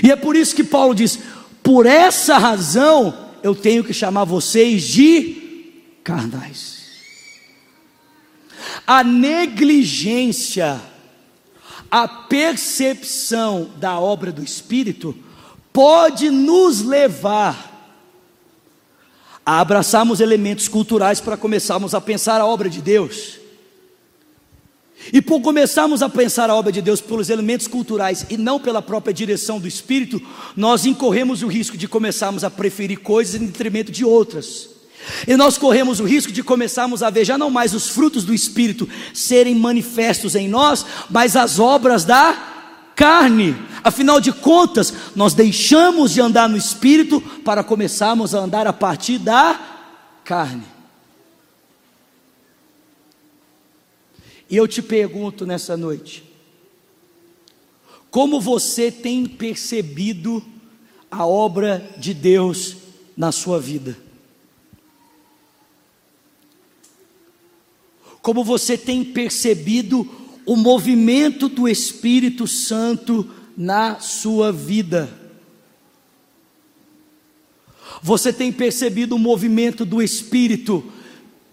E 0.03 0.11
é 0.11 0.17
por 0.17 0.37
isso 0.37 0.55
que 0.55 0.65
Paulo 0.65 0.95
diz: 0.95 1.19
por 1.63 1.87
essa 1.87 2.39
razão 2.39 3.31
eu 3.43 3.55
tenho 3.55 3.85
que 3.85 3.93
chamar 3.93 4.25
vocês 4.25 4.83
de 4.83 5.43
carnais. 6.05 6.83
A 8.87 9.05
negligência, 9.05 10.81
a 11.91 12.09
percepção 12.09 13.71
da 13.77 13.99
obra 13.99 14.33
do 14.33 14.43
Espírito 14.43 15.17
pode 15.73 16.31
nos 16.31 16.83
levar 16.83 17.72
a 19.45 19.61
abraçarmos 19.61 20.21
elementos 20.21 20.69
culturais 20.69 21.21
para 21.21 21.37
começarmos 21.37 21.95
a 21.95 22.01
pensar 22.01 22.41
a 22.41 22.47
obra 22.47 22.71
de 22.71 22.81
Deus. 22.81 23.41
E 25.13 25.21
por 25.21 25.41
começarmos 25.41 26.03
a 26.03 26.09
pensar 26.09 26.49
a 26.49 26.55
obra 26.55 26.71
de 26.71 26.81
Deus 26.81 27.01
pelos 27.01 27.29
elementos 27.29 27.67
culturais 27.67 28.27
e 28.31 28.37
não 28.37 28.61
pela 28.61 28.81
própria 28.81 29.13
direção 29.13 29.59
do 29.59 29.67
Espírito, 29.67 30.23
nós 30.57 30.87
incorremos 30.87 31.43
o 31.43 31.49
risco 31.49 31.77
de 31.77 31.89
começarmos 31.89 32.45
a 32.45 32.51
preferir 32.51 33.01
coisas 33.01 33.41
em 33.41 33.47
detrimento 33.47 33.91
de 33.91 34.05
outras. 34.05 34.71
E 35.27 35.37
nós 35.37 35.59
corremos 35.59 35.99
o 35.99 36.05
risco 36.05 36.31
de 36.31 36.45
começarmos 36.45 37.03
a 37.03 37.11
ver 37.11 37.25
já 37.25 37.37
não 37.37 37.51
mais 37.51 37.75
os 37.75 37.89
frutos 37.89 38.23
do 38.23 38.33
Espírito 38.33 38.89
serem 39.13 39.57
manifestos 39.57 40.37
em 40.37 40.49
nós, 40.49 40.87
mas 41.11 41.35
as 41.35 41.59
obras 41.59 42.05
da 42.05 42.52
carne. 42.95 43.57
Afinal 43.85 44.21
de 44.21 44.33
contas, 44.33 44.93
nós 45.17 45.35
deixamos 45.35 46.13
de 46.13 46.21
andar 46.21 46.49
no 46.49 46.57
espírito 46.57 47.21
para 47.45 47.65
começarmos 47.65 48.35
a 48.35 48.39
andar 48.39 48.67
a 48.67 48.73
partir 48.73 49.19
da 49.19 49.59
carne. 50.25 50.65
E 54.49 54.57
eu 54.57 54.69
te 54.69 54.83
pergunto 54.83 55.47
nessa 55.47 55.77
noite: 55.77 56.23
como 58.11 58.41
você 58.41 58.93
tem 58.93 59.25
percebido 59.25 60.45
a 61.11 61.27
obra 61.27 61.91
de 61.97 62.13
Deus 62.13 62.77
na 63.17 63.33
sua 63.33 63.59
vida? 63.59 63.97
Como 68.21 68.45
você 68.45 68.79
tem 68.79 69.03
percebido 69.03 70.09
o 70.47 70.57
movimento 70.57 71.49
do 71.49 71.69
Espírito 71.69 72.47
Santo 72.47 73.29
na 73.57 74.01
sua 74.01 74.53
vida. 74.53 75.09
Você 78.03 78.33
tem 78.33 78.51
percebido 78.51 79.15
o 79.15 79.19
movimento 79.19 79.85
do 79.85 80.03
Espírito 80.03 80.85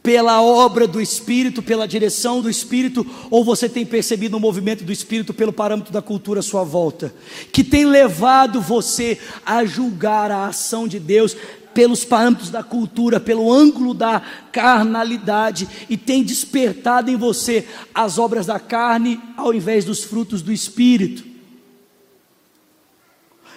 pela 0.01 0.41
obra 0.41 0.87
do 0.87 1.01
Espírito, 1.01 1.61
pela 1.61 1.87
direção 1.87 2.41
do 2.41 2.49
Espírito, 2.49 3.05
ou 3.29 3.43
você 3.43 3.67
tem 3.67 3.85
percebido 3.85 4.37
o 4.37 4.39
movimento 4.39 4.83
do 4.83 4.91
Espírito 4.91 5.33
pelo 5.33 5.51
parâmetro 5.51 5.91
da 5.91 6.01
cultura 6.01 6.39
à 6.39 6.43
sua 6.43 6.63
volta, 6.63 7.13
que 7.51 7.63
tem 7.63 7.85
levado 7.85 8.61
você 8.61 9.19
a 9.45 9.65
julgar 9.65 10.31
a 10.31 10.47
ação 10.47 10.87
de 10.87 10.99
Deus 10.99 11.35
pelos 11.79 12.03
parâmetros 12.03 12.49
da 12.49 12.61
cultura, 12.61 13.21
pelo 13.21 13.49
ângulo 13.49 13.93
da 13.93 14.21
carnalidade 14.51 15.65
e 15.89 15.95
tem 15.95 16.25
despertado 16.25 17.09
em 17.09 17.15
você 17.15 17.65
as 17.95 18.17
obras 18.19 18.47
da 18.47 18.59
carne 18.59 19.17
ao 19.37 19.53
invés 19.53 19.85
dos 19.85 20.03
frutos 20.03 20.41
do 20.41 20.51
espírito. 20.51 21.23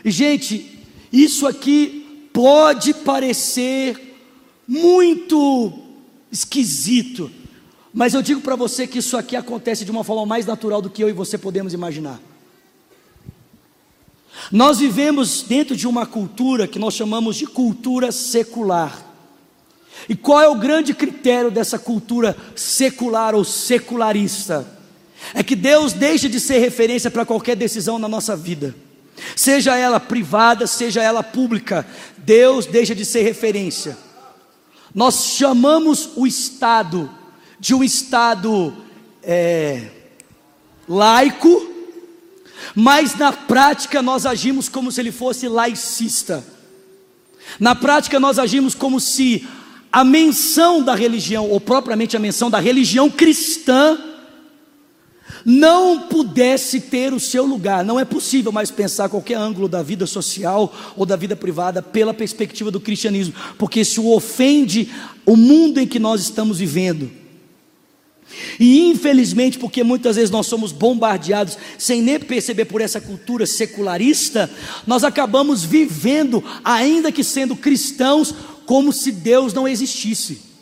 E 0.05 0.11
gente, 0.13 0.87
isso 1.13 1.49
aqui 1.49 2.29
pode 2.33 2.95
parecer 2.95 4.17
muito 4.69 5.73
esquisito, 6.31 7.29
mas 7.93 8.15
eu 8.15 8.23
digo 8.23 8.41
para 8.41 8.55
você 8.55 8.87
que 8.87 9.01
isso 9.01 9.17
aqui 9.17 9.35
acontece 9.35 9.85
de 9.85 9.91
uma 9.91 10.05
forma 10.05 10.25
mais 10.25 10.47
natural 10.47 10.81
do 10.81 10.89
que 10.89 11.03
eu 11.03 11.09
e 11.09 11.13
você 11.13 11.37
podemos 11.37 11.75
imaginar. 11.75 12.21
Nós 14.51 14.79
vivemos 14.79 15.43
dentro 15.43 15.77
de 15.77 15.87
uma 15.87 16.07
cultura 16.07 16.67
que 16.67 16.79
nós 16.79 16.95
chamamos 16.95 17.37
de 17.37 17.47
cultura 17.47 18.11
secular. 18.11 19.13
E 20.09 20.17
qual 20.17 20.41
é 20.41 20.49
o 20.49 20.57
grande 20.57 20.95
critério 20.95 21.51
dessa 21.51 21.79
cultura 21.79 22.37
secular 22.57 23.35
ou 23.35 23.45
secularista? 23.45 24.67
É 25.35 25.43
que 25.43 25.55
Deus 25.55 25.93
deixa 25.93 26.29
de 26.29 26.41
ser 26.41 26.59
referência 26.59 27.11
para 27.11 27.25
qualquer 27.25 27.55
decisão 27.57 27.99
na 27.99 28.09
nossa 28.09 28.35
vida, 28.35 28.75
seja 29.37 29.77
ela 29.77 30.01
privada, 30.01 30.67
seja 30.67 31.01
ela 31.03 31.23
pública, 31.23 31.87
Deus 32.19 32.67
deixa 32.67 32.95
de 32.95 33.05
ser 33.05 33.23
referência. 33.23 33.97
Nós 34.95 35.27
chamamos 35.37 36.11
o 36.17 36.27
Estado 36.27 37.11
de 37.61 37.75
um 37.75 37.85
Estado 37.85 38.77
é, 39.23 39.89
laico, 40.89 41.72
mas 42.75 43.17
na 43.17 43.33
prática 43.33 44.03
nós 44.03 44.27
agimos 44.27 44.69
como 44.69 44.91
se 44.91 45.01
ele 45.01 45.13
fosse 45.13 45.49
laicista. 45.49 46.45
Na 47.59 47.75
prática 47.75 48.19
nós 48.21 48.39
agimos 48.39 48.75
como 48.75 49.01
se 49.01 49.47
a 49.93 50.05
menção 50.05 50.83
da 50.83 50.95
religião, 50.95 51.49
ou 51.51 51.61
propriamente 51.61 52.17
a 52.17 52.21
menção 52.21 52.51
da 52.51 52.59
religião 52.59 53.11
cristã, 53.11 53.99
não 55.45 56.03
pudesse 56.03 56.81
ter 56.81 57.13
o 57.13 57.21
seu 57.21 57.45
lugar. 57.45 57.85
Não 57.85 57.99
é 57.99 58.05
possível 58.05 58.53
mais 58.53 58.71
pensar 58.71 59.09
qualquer 59.09 59.35
ângulo 59.35 59.69
da 59.69 59.83
vida 59.83 60.07
social 60.07 60.73
ou 60.97 61.05
da 61.05 61.17
vida 61.17 61.37
privada 61.37 61.83
pela 61.83 62.15
perspectiva 62.15 62.71
do 62.71 62.81
cristianismo, 62.81 63.35
porque 63.59 63.81
isso 63.81 64.09
ofende 64.09 64.91
o 65.27 65.37
mundo 65.37 65.79
em 65.79 65.87
que 65.87 65.99
nós 65.99 66.23
estamos 66.23 66.59
vivendo. 66.59 67.22
E 68.59 68.89
infelizmente, 68.89 69.59
porque 69.59 69.83
muitas 69.83 70.17
vezes 70.17 70.31
nós 70.31 70.47
somos 70.47 70.73
bombardeados 70.73 71.59
sem 71.79 72.01
nem 72.03 72.19
perceber 72.19 72.67
por 72.67 72.81
essa 72.81 73.01
cultura 73.01 73.47
secularista, 73.47 74.51
nós 74.87 75.05
acabamos 75.05 75.65
vivendo, 75.65 76.43
ainda 76.65 77.13
que 77.13 77.25
sendo 77.25 77.57
cristãos, 77.57 78.35
como 78.67 78.93
se 78.93 79.11
Deus 79.13 79.53
não 79.53 79.67
existisse. 79.67 80.53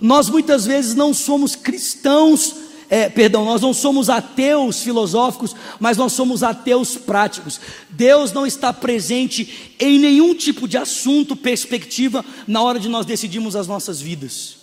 Nós 0.00 0.28
muitas 0.28 0.66
vezes 0.66 0.94
não 0.94 1.12
somos 1.14 1.56
cristãos, 1.56 2.54
é, 2.90 3.08
perdão, 3.08 3.44
nós 3.44 3.60
não 3.60 3.74
somos 3.74 4.08
ateus 4.08 4.82
filosóficos, 4.82 5.54
mas 5.78 5.96
nós 5.96 6.12
somos 6.12 6.42
ateus 6.42 6.96
práticos. 6.96 7.60
Deus 7.90 8.32
não 8.32 8.46
está 8.46 8.72
presente 8.72 9.74
em 9.78 9.98
nenhum 9.98 10.34
tipo 10.34 10.66
de 10.66 10.78
assunto, 10.78 11.36
perspectiva, 11.36 12.24
na 12.46 12.62
hora 12.62 12.78
de 12.78 12.88
nós 12.88 13.04
decidirmos 13.04 13.56
as 13.56 13.66
nossas 13.66 14.00
vidas. 14.00 14.57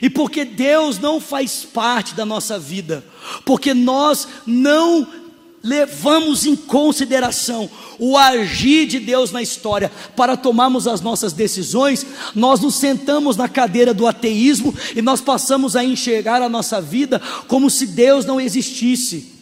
E 0.00 0.10
porque 0.10 0.44
Deus 0.44 0.98
não 0.98 1.20
faz 1.20 1.64
parte 1.64 2.14
da 2.14 2.24
nossa 2.24 2.58
vida, 2.58 3.04
porque 3.44 3.72
nós 3.74 4.26
não 4.46 5.06
levamos 5.62 6.46
em 6.46 6.54
consideração 6.54 7.68
o 7.98 8.16
agir 8.16 8.86
de 8.86 9.00
Deus 9.00 9.32
na 9.32 9.42
história 9.42 9.90
para 10.14 10.36
tomarmos 10.36 10.86
as 10.86 11.00
nossas 11.00 11.32
decisões, 11.32 12.06
nós 12.34 12.60
nos 12.60 12.76
sentamos 12.76 13.36
na 13.36 13.48
cadeira 13.48 13.92
do 13.92 14.06
ateísmo 14.06 14.72
e 14.94 15.02
nós 15.02 15.20
passamos 15.20 15.74
a 15.74 15.82
enxergar 15.82 16.40
a 16.40 16.48
nossa 16.48 16.80
vida 16.80 17.20
como 17.48 17.68
se 17.68 17.86
Deus 17.86 18.24
não 18.24 18.40
existisse. 18.40 19.35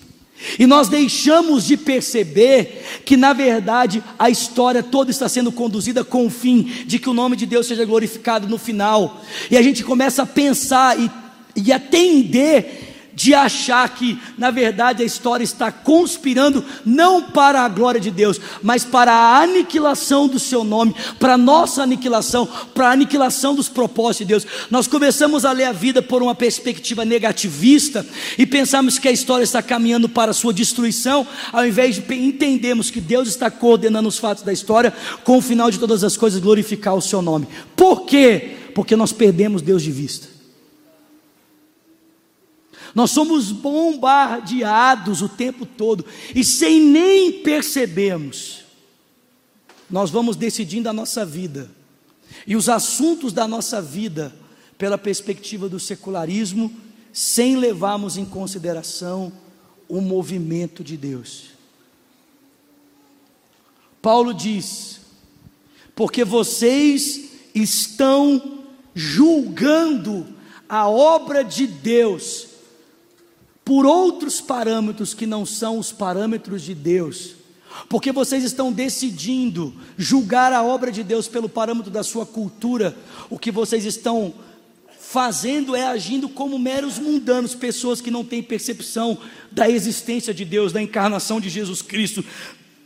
E 0.59 0.67
nós 0.67 0.89
deixamos 0.89 1.65
de 1.65 1.77
perceber 1.77 3.03
que, 3.05 3.17
na 3.17 3.33
verdade, 3.33 4.03
a 4.19 4.29
história 4.29 4.83
toda 4.83 5.11
está 5.11 5.29
sendo 5.29 5.53
conduzida 5.53 6.05
com 6.05 6.27
o 6.27 6.31
fim 6.31 6.63
de 6.87 6.99
que 6.99 7.09
o 7.09 7.15
nome 7.15 7.37
de 7.37 7.47
Deus 7.47 7.67
seja 7.67 7.85
glorificado 7.85 8.49
no 8.49 8.59
final. 8.59 9.23
E 9.51 9.57
a 9.57 9.63
gente 9.63 9.85
começa 9.85 10.23
a 10.23 10.27
pensar 10.27 10.99
e, 10.99 11.11
e 11.57 11.73
atender 11.73 12.94
de 13.15 13.35
achar 13.35 13.89
que, 13.89 14.19
na 14.37 14.51
verdade, 14.51 15.03
a 15.03 15.07
história 15.07 15.45
está 15.45 15.71
conspirando 15.71 16.65
não 16.85 17.23
para 17.23 17.63
a 17.63 17.69
glória 17.69 18.01
de 18.01 18.11
Deus, 18.11 18.41
mas 18.63 18.85
para 18.85 19.13
a 19.13 19.43
aniquilação 19.43 20.27
do 20.29 20.39
seu 20.39 20.65
nome, 20.65 20.95
para 21.19 21.35
a 21.35 21.39
nossa 21.39 21.83
aniquilação, 21.83 22.47
para 22.75 22.89
a 22.89 22.93
aniquilação 22.93 23.55
dos 23.55 23.69
propósitos 23.69 24.19
de 24.19 24.25
Deus. 24.25 24.47
Nós 24.71 24.87
começamos 24.87 25.45
a 25.45 25.53
ler 25.53 25.65
a 25.65 25.73
vida 25.73 26.03
por 26.03 26.23
uma 26.23 26.35
perspectiva 26.35 27.05
negativista 27.05 28.05
e 28.37 28.47
pensamos 28.47 28.99
que 28.99 29.09
a 29.09 29.13
história 29.13 29.45
está 29.45 29.63
caminhando 29.63 30.09
para 30.09 30.31
a 30.31 30.35
sua 30.35 30.53
destruição, 30.53 31.27
ao 31.53 31.67
invés 31.67 31.97
de 31.97 32.15
entendermos 32.15 32.91
que 32.91 33.01
Deus 33.01 33.29
está 33.29 33.51
coordenando 33.51 34.09
os 34.09 34.19
fatos 34.19 34.43
da 34.43 34.53
história 34.53 34.93
com 35.23 35.39
o 35.39 35.43
final 35.43 35.71
de 35.71 35.79
todas 35.79 36.03
as 36.03 36.17
coisas 36.17 36.41
glorificar 36.41 36.95
o 36.95 37.03
seu 37.03 37.23
nome. 37.23 37.47
Por 37.77 38.05
quê? 38.07 38.57
Porque 38.75 38.97
nós 38.97 39.13
perdemos 39.13 39.63
Deus 39.63 39.83
de 39.83 39.93
vista. 39.93 40.34
Nós 42.95 43.11
somos 43.11 43.51
bombardeados 43.51 45.21
o 45.21 45.29
tempo 45.29 45.67
todo 45.67 46.05
e 46.35 46.45
sem 46.45 46.81
nem 46.81 47.43
percebermos, 47.43 48.63
nós 49.91 50.11
vamos 50.11 50.37
decidindo 50.37 50.89
a 50.89 50.93
nossa 50.93 51.25
vida 51.27 51.71
e 52.47 52.57
os 52.57 52.69
assuntos 52.69 53.33
da 53.33 53.49
nossa 53.49 53.83
vida 53.83 54.35
pela 54.79 54.99
perspectiva 54.99 55.69
do 55.69 55.79
secularismo, 55.79 56.73
sem 57.13 57.57
levarmos 57.57 58.17
em 58.17 58.25
consideração 58.25 59.33
o 59.89 60.01
movimento 60.01 60.83
de 60.83 60.97
Deus. 60.97 61.51
Paulo 64.03 64.35
diz: 64.35 65.01
porque 65.95 66.25
vocês 66.25 67.31
estão 67.55 68.65
julgando 68.95 70.27
a 70.69 70.89
obra 70.89 71.45
de 71.45 71.67
Deus 71.67 72.54
por 73.65 73.87
outros 73.87 74.41
parâmetros 74.41 75.15
que 75.15 75.27
não 75.27 75.47
são 75.47 75.79
os 75.79 75.91
parâmetros 75.91 76.63
de 76.63 76.75
Deus, 76.75 77.35
porque 77.89 78.13
vocês 78.13 78.45
estão 78.45 78.71
decidindo 78.73 79.75
julgar 79.97 80.53
a 80.53 80.63
obra 80.63 80.93
de 80.93 81.03
Deus 81.03 81.27
pelo 81.27 81.49
parâmetro 81.49 81.91
da 81.91 82.03
sua 82.03 82.27
cultura, 82.27 82.97
o 83.31 83.39
que 83.39 83.51
vocês 83.51 83.85
estão 83.85 84.35
fazendo 85.01 85.77
é 85.77 85.87
agindo 85.87 86.29
como 86.29 86.59
meros 86.59 86.99
mundanos, 86.99 87.55
pessoas 87.55 88.01
que 88.01 88.11
não 88.11 88.25
têm 88.25 88.43
percepção 88.43 89.17
da 89.51 89.71
existência 89.71 90.35
de 90.35 90.45
Deus, 90.45 90.73
da 90.73 90.83
encarnação 90.83 91.41
de 91.41 91.49
Jesus 91.49 91.83
Cristo, 91.83 92.25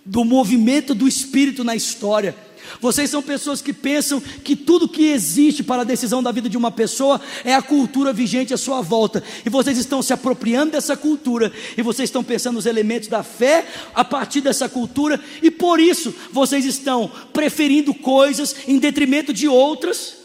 do 0.04 0.24
movimento 0.24 0.94
do 0.94 1.08
Espírito 1.08 1.64
na 1.64 1.74
história. 1.74 2.36
Vocês 2.80 3.10
são 3.10 3.22
pessoas 3.22 3.60
que 3.60 3.72
pensam 3.72 4.20
que 4.20 4.54
tudo 4.54 4.88
que 4.88 5.06
existe 5.06 5.62
para 5.62 5.82
a 5.82 5.84
decisão 5.84 6.22
da 6.22 6.32
vida 6.32 6.48
de 6.48 6.56
uma 6.56 6.70
pessoa 6.70 7.20
é 7.44 7.54
a 7.54 7.62
cultura 7.62 8.12
vigente 8.12 8.54
à 8.54 8.56
sua 8.56 8.80
volta. 8.80 9.22
E 9.44 9.50
vocês 9.50 9.78
estão 9.78 10.02
se 10.02 10.12
apropriando 10.12 10.72
dessa 10.72 10.96
cultura. 10.96 11.52
E 11.76 11.82
vocês 11.82 12.08
estão 12.08 12.22
pensando 12.22 12.56
nos 12.56 12.66
elementos 12.66 13.08
da 13.08 13.22
fé 13.22 13.66
a 13.94 14.04
partir 14.04 14.40
dessa 14.40 14.68
cultura. 14.68 15.20
E 15.42 15.50
por 15.50 15.80
isso 15.80 16.14
vocês 16.32 16.64
estão 16.64 17.10
preferindo 17.32 17.92
coisas 17.94 18.54
em 18.66 18.78
detrimento 18.78 19.32
de 19.32 19.48
outras. 19.48 20.18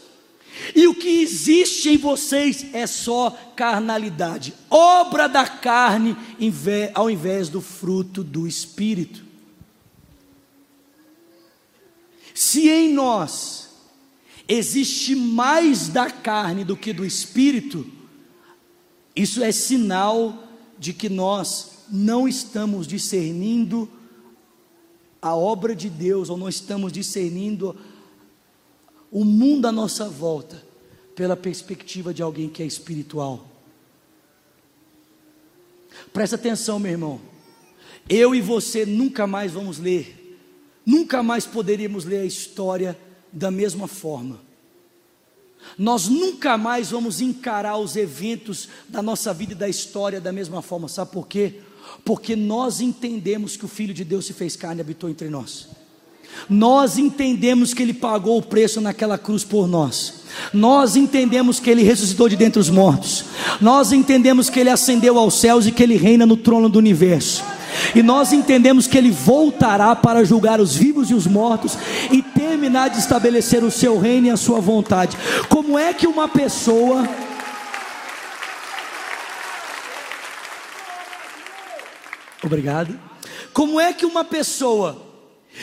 E 0.74 0.86
o 0.86 0.94
que 0.94 1.20
existe 1.20 1.90
em 1.90 1.96
vocês 1.96 2.66
é 2.72 2.86
só 2.86 3.36
carnalidade, 3.56 4.54
obra 4.70 5.28
da 5.28 5.46
carne, 5.46 6.16
ao 6.94 7.10
invés 7.10 7.48
do 7.48 7.60
fruto 7.60 8.22
do 8.22 8.46
espírito. 8.46 9.33
Se 12.34 12.68
em 12.68 12.92
nós 12.92 13.68
existe 14.48 15.14
mais 15.14 15.88
da 15.88 16.10
carne 16.10 16.64
do 16.64 16.76
que 16.76 16.92
do 16.92 17.06
espírito, 17.06 17.86
isso 19.14 19.42
é 19.42 19.52
sinal 19.52 20.48
de 20.76 20.92
que 20.92 21.08
nós 21.08 21.84
não 21.88 22.26
estamos 22.26 22.88
discernindo 22.88 23.88
a 25.22 25.34
obra 25.34 25.74
de 25.76 25.88
Deus, 25.88 26.28
ou 26.28 26.36
não 26.36 26.48
estamos 26.48 26.92
discernindo 26.92 27.74
o 29.10 29.24
mundo 29.24 29.66
à 29.66 29.72
nossa 29.72 30.08
volta 30.08 30.60
pela 31.14 31.36
perspectiva 31.36 32.12
de 32.12 32.20
alguém 32.20 32.48
que 32.48 32.62
é 32.62 32.66
espiritual. 32.66 33.46
Presta 36.12 36.34
atenção, 36.34 36.80
meu 36.80 36.90
irmão. 36.90 37.20
Eu 38.08 38.34
e 38.34 38.40
você 38.40 38.84
nunca 38.84 39.26
mais 39.26 39.52
vamos 39.52 39.78
ler 39.78 40.23
nunca 40.84 41.22
mais 41.22 41.46
poderíamos 41.46 42.04
ler 42.04 42.20
a 42.20 42.24
história 42.24 42.98
da 43.32 43.50
mesma 43.50 43.86
forma. 43.88 44.40
Nós 45.78 46.08
nunca 46.08 46.56
mais 46.56 46.90
vamos 46.90 47.20
encarar 47.20 47.78
os 47.78 47.96
eventos 47.96 48.68
da 48.88 49.02
nossa 49.02 49.32
vida 49.32 49.52
e 49.52 49.56
da 49.56 49.68
história 49.68 50.20
da 50.20 50.32
mesma 50.32 50.62
forma. 50.62 50.88
Sabe 50.88 51.10
por 51.10 51.26
quê? 51.26 51.54
Porque 52.04 52.36
nós 52.36 52.80
entendemos 52.80 53.56
que 53.56 53.64
o 53.64 53.68
Filho 53.68 53.94
de 53.94 54.04
Deus 54.04 54.26
se 54.26 54.32
fez 54.32 54.56
carne 54.56 54.80
e 54.80 54.82
habitou 54.82 55.08
entre 55.08 55.28
nós. 55.28 55.68
Nós 56.48 56.98
entendemos 56.98 57.72
que 57.72 57.82
Ele 57.82 57.94
pagou 57.94 58.38
o 58.38 58.42
preço 58.42 58.80
naquela 58.80 59.16
cruz 59.16 59.44
por 59.44 59.66
nós. 59.66 60.24
Nós 60.52 60.96
entendemos 60.96 61.60
que 61.60 61.70
Ele 61.70 61.82
ressuscitou 61.82 62.28
de 62.28 62.36
dentre 62.36 62.60
os 62.60 62.70
mortos. 62.70 63.24
Nós 63.60 63.92
entendemos 63.92 64.50
que 64.50 64.60
Ele 64.60 64.70
ascendeu 64.70 65.18
aos 65.18 65.34
céus 65.34 65.66
e 65.66 65.72
que 65.72 65.82
Ele 65.82 65.96
reina 65.96 66.26
no 66.26 66.36
trono 66.36 66.68
do 66.68 66.78
universo. 66.78 67.44
E 67.94 68.02
nós 68.02 68.32
entendemos 68.32 68.86
que 68.86 68.98
ele 68.98 69.10
voltará 69.10 69.94
para 69.94 70.24
julgar 70.24 70.60
os 70.60 70.74
vivos 70.76 71.10
e 71.10 71.14
os 71.14 71.26
mortos 71.26 71.76
e 72.10 72.22
terminar 72.22 72.90
de 72.90 72.98
estabelecer 72.98 73.62
o 73.62 73.70
seu 73.70 73.98
reino 73.98 74.26
e 74.26 74.30
a 74.30 74.36
sua 74.36 74.60
vontade. 74.60 75.16
Como 75.48 75.78
é 75.78 75.92
que 75.92 76.06
uma 76.06 76.28
pessoa 76.28 77.08
Obrigado. 82.44 83.00
Como 83.54 83.80
é 83.80 83.92
que 83.94 84.04
uma 84.04 84.22
pessoa 84.22 85.02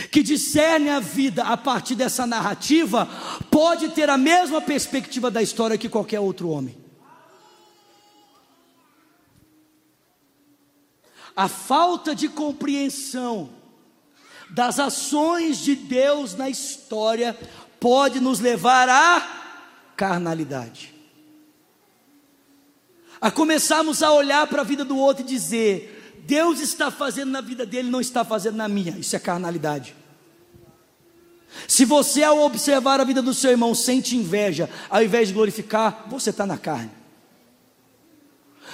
que 0.10 0.24
discerne 0.24 0.89
a 0.89 1.00
vida 1.00 1.43
a 1.43 1.56
partir 1.56 1.93
dessa 1.93 2.26
narrativa 2.26 3.08
pode 3.52 3.89
ter 3.89 4.10
a 4.10 4.17
mesma 4.17 4.60
perspectiva 4.62 5.30
da 5.30 5.43
história 5.43 5.78
que 5.78 5.88
qualquer 5.88 6.19
outro 6.19 6.50
homem? 6.50 6.81
A 11.41 11.47
falta 11.47 12.13
de 12.13 12.30
compreensão 12.30 13.49
das 14.51 14.80
ações 14.80 15.58
de 15.58 15.73
Deus 15.73 16.36
na 16.36 16.47
história 16.51 17.36
pode 17.80 18.19
nos 18.19 18.39
levar 18.39 18.88
à 18.88 19.27
carnalidade. 19.97 20.93
A 23.19 23.32
começarmos 23.32 24.04
a 24.04 24.12
olhar 24.12 24.45
para 24.45 24.62
a 24.62 24.63
vida 24.63 24.86
do 24.86 24.95
outro 24.95 25.23
e 25.23 25.27
dizer: 25.27 26.15
Deus 26.27 26.60
está 26.60 26.91
fazendo 26.91 27.32
na 27.32 27.41
vida 27.41 27.65
dele, 27.65 27.89
não 27.89 28.01
está 28.01 28.23
fazendo 28.23 28.58
na 28.58 28.67
minha. 28.67 28.95
Isso 28.99 29.15
é 29.15 29.19
carnalidade. 29.19 29.95
Se 31.67 31.86
você, 31.86 32.21
ao 32.21 32.38
observar 32.41 32.99
a 32.99 33.04
vida 33.04 33.19
do 33.19 33.34
seu 33.34 33.49
irmão, 33.49 33.73
sente 33.73 34.15
inveja, 34.15 34.69
ao 34.88 35.04
invés 35.04 35.30
de 35.30 35.34
glorificar, 35.34 36.06
você 36.08 36.30
está 36.30 36.45
na 36.45 36.60
carne. 36.60 36.91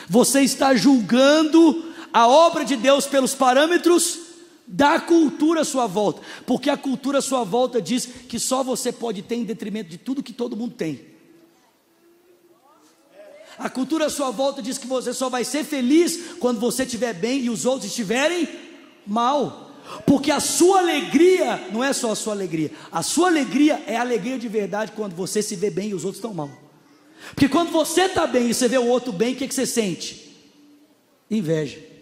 Você 0.10 0.42
está 0.42 0.76
julgando 0.76 1.96
a 2.18 2.28
obra 2.28 2.66
de 2.66 2.76
Deus 2.76 3.06
pelos 3.06 3.36
parâmetros 3.36 4.18
da 4.66 5.00
cultura 5.00 5.62
à 5.62 5.64
sua 5.64 5.86
volta, 5.86 6.20
porque 6.48 6.68
a 6.68 6.76
cultura 6.76 7.20
à 7.20 7.22
sua 7.22 7.44
volta 7.44 7.80
diz 7.80 8.08
que 8.08 8.40
só 8.40 8.64
você 8.64 8.92
pode 8.92 9.22
ter 9.22 9.36
em 9.36 9.44
detrimento 9.44 9.92
de 9.92 10.00
tudo 10.00 10.24
que 10.24 10.34
todo 10.34 10.58
mundo 10.58 10.74
tem. 10.74 11.00
A 13.56 13.70
cultura 13.70 14.08
à 14.08 14.10
sua 14.10 14.32
volta 14.32 14.64
diz 14.64 14.80
que 14.80 14.88
você 14.88 15.14
só 15.14 15.30
vai 15.30 15.44
ser 15.44 15.64
feliz 15.64 16.34
quando 16.40 16.60
você 16.60 16.86
estiver 16.86 17.14
bem 17.14 17.42
e 17.42 17.52
os 17.52 17.68
outros 17.68 17.92
estiverem 17.92 18.50
mal. 19.06 19.74
Porque 20.04 20.32
a 20.32 20.40
sua 20.40 20.80
alegria 20.80 21.70
não 21.72 21.84
é 21.84 21.94
só 21.94 22.14
a 22.14 22.16
sua 22.16 22.34
alegria, 22.34 22.72
a 22.92 23.04
sua 23.04 23.28
alegria 23.28 23.84
é 23.86 23.96
a 23.96 24.02
alegria 24.02 24.40
de 24.40 24.48
verdade 24.48 24.92
quando 24.94 25.16
você 25.16 25.44
se 25.44 25.56
vê 25.56 25.70
bem 25.70 25.90
e 25.90 25.94
os 25.94 26.04
outros 26.04 26.18
estão 26.18 26.34
mal. 26.34 26.50
Porque 27.36 27.48
quando 27.48 27.70
você 27.70 28.06
está 28.06 28.26
bem 28.26 28.50
e 28.50 28.56
você 28.56 28.68
vê 28.68 28.80
o 28.80 28.88
outro 28.88 29.14
bem, 29.14 29.36
o 29.36 29.38
que, 29.38 29.48
que 29.48 29.54
você 29.54 29.68
sente? 29.68 30.36
Inveja. 31.30 31.97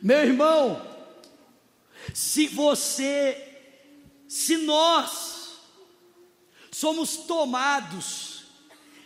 Meu 0.00 0.18
irmão, 0.18 0.80
se 2.14 2.46
você, 2.46 3.36
se 4.28 4.56
nós 4.58 5.58
somos 6.70 7.16
tomados 7.16 8.44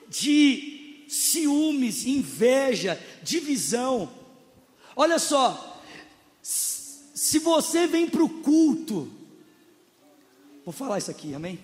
de 0.08 1.04
ciúmes, 1.08 2.04
inveja, 2.04 3.00
divisão, 3.22 4.12
olha 4.94 5.18
só, 5.18 5.80
se 6.42 7.38
você 7.38 7.86
vem 7.86 8.08
para 8.08 8.22
o 8.22 8.28
culto, 8.28 9.10
vou 10.64 10.72
falar 10.72 10.98
isso 10.98 11.10
aqui, 11.10 11.34
amém? 11.34 11.58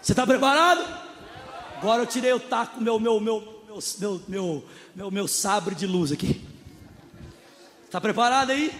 Você 0.00 0.12
está 0.12 0.26
preparado? 0.26 1.05
Agora 1.76 2.02
eu 2.02 2.06
tirei 2.06 2.32
o 2.32 2.40
taco, 2.40 2.80
meu, 2.80 2.98
meu, 2.98 3.20
meu, 3.20 3.40
meu, 3.68 3.80
meu, 3.98 4.22
meu, 4.26 4.64
meu, 4.94 5.10
meu 5.10 5.28
sabre 5.28 5.74
de 5.74 5.86
luz 5.86 6.10
aqui. 6.10 6.42
Está 7.84 8.00
preparado 8.00 8.50
aí? 8.50 8.72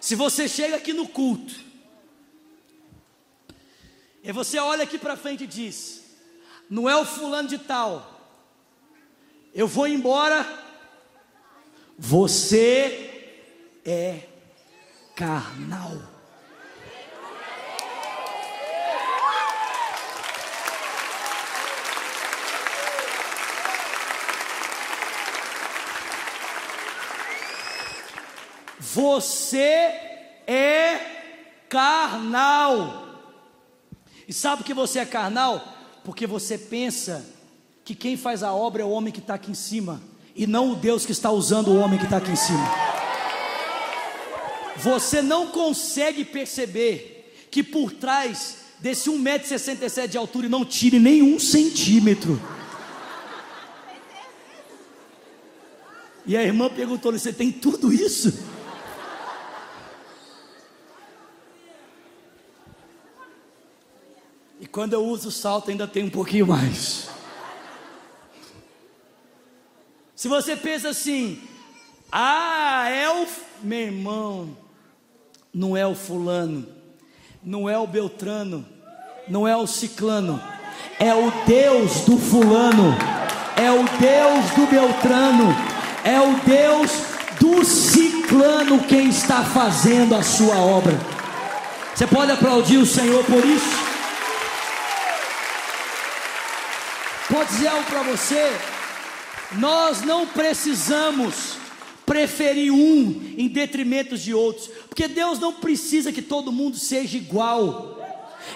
Se 0.00 0.14
você 0.14 0.46
chega 0.46 0.76
aqui 0.76 0.92
no 0.92 1.08
culto, 1.08 1.54
e 4.22 4.32
você 4.32 4.58
olha 4.58 4.84
aqui 4.84 4.98
para 4.98 5.16
frente 5.16 5.44
e 5.44 5.46
diz: 5.46 6.04
Não 6.68 6.88
é 6.88 6.94
o 6.94 7.06
fulano 7.06 7.48
de 7.48 7.58
tal, 7.58 8.20
eu 9.54 9.66
vou 9.66 9.86
embora, 9.86 10.46
você 11.98 13.38
é 13.82 14.28
carnal. 15.16 16.19
Você 28.80 29.58
é 30.46 30.98
carnal. 31.68 33.08
E 34.26 34.32
sabe 34.32 34.64
que 34.64 34.72
você 34.72 35.00
é 35.00 35.04
carnal? 35.04 35.62
Porque 36.02 36.26
você 36.26 36.56
pensa 36.56 37.24
que 37.84 37.94
quem 37.94 38.16
faz 38.16 38.42
a 38.42 38.54
obra 38.54 38.82
é 38.82 38.84
o 38.84 38.90
homem 38.90 39.12
que 39.12 39.20
está 39.20 39.34
aqui 39.34 39.50
em 39.50 39.54
cima, 39.54 40.00
e 40.34 40.46
não 40.46 40.72
o 40.72 40.76
Deus 40.76 41.04
que 41.04 41.12
está 41.12 41.30
usando 41.30 41.68
o 41.68 41.78
homem 41.78 41.98
que 41.98 42.04
está 42.04 42.16
aqui 42.16 42.30
em 42.30 42.36
cima. 42.36 42.70
Você 44.76 45.20
não 45.20 45.48
consegue 45.48 46.24
perceber 46.24 47.46
que 47.50 47.62
por 47.62 47.92
trás 47.92 48.58
desse 48.78 49.10
1,67m 49.10 50.08
de 50.08 50.16
altura 50.16 50.46
e 50.46 50.48
não 50.48 50.64
tire 50.64 50.98
nenhum 50.98 51.38
centímetro. 51.38 52.40
E 56.24 56.36
a 56.36 56.42
irmã 56.42 56.70
perguntou: 56.70 57.12
Você 57.12 57.32
tem 57.32 57.50
tudo 57.50 57.92
isso? 57.92 58.49
Quando 64.80 64.94
eu 64.94 65.04
uso 65.04 65.30
salto 65.30 65.70
ainda 65.70 65.86
tem 65.86 66.04
um 66.04 66.08
pouquinho 66.08 66.46
mais. 66.46 67.10
Se 70.16 70.26
você 70.26 70.56
pensa 70.56 70.88
assim, 70.88 71.38
ah, 72.10 72.88
é 72.88 73.06
o 73.10 73.26
meu 73.62 73.78
irmão, 73.78 74.56
não 75.52 75.76
é 75.76 75.86
o 75.86 75.94
fulano, 75.94 76.66
não 77.44 77.68
é 77.68 77.76
o 77.76 77.86
Beltrano, 77.86 78.64
não 79.28 79.46
é 79.46 79.54
o 79.54 79.66
ciclano, 79.66 80.42
é 80.98 81.14
o 81.14 81.30
Deus 81.46 82.00
do 82.06 82.16
fulano, 82.16 82.96
é 83.58 83.70
o 83.70 83.84
Deus 83.98 84.50
do 84.56 84.66
Beltrano, 84.66 85.54
é 86.02 86.18
o 86.22 86.40
Deus 86.40 86.90
do 87.38 87.62
ciclano 87.66 88.82
quem 88.84 89.10
está 89.10 89.44
fazendo 89.44 90.14
a 90.14 90.22
sua 90.22 90.56
obra. 90.56 90.98
Você 91.94 92.06
pode 92.06 92.32
aplaudir 92.32 92.78
o 92.78 92.86
Senhor 92.86 93.22
por 93.26 93.44
isso? 93.44 93.89
Vou 97.30 97.44
dizer 97.44 97.68
algo 97.68 97.84
para 97.84 98.02
você: 98.02 98.52
nós 99.52 100.02
não 100.02 100.26
precisamos 100.26 101.60
preferir 102.04 102.72
um 102.72 103.34
em 103.38 103.46
detrimento 103.46 104.18
de 104.18 104.34
outros, 104.34 104.68
porque 104.88 105.06
Deus 105.06 105.38
não 105.38 105.52
precisa 105.52 106.10
que 106.10 106.20
todo 106.20 106.50
mundo 106.50 106.76
seja 106.76 107.16
igual. 107.16 107.98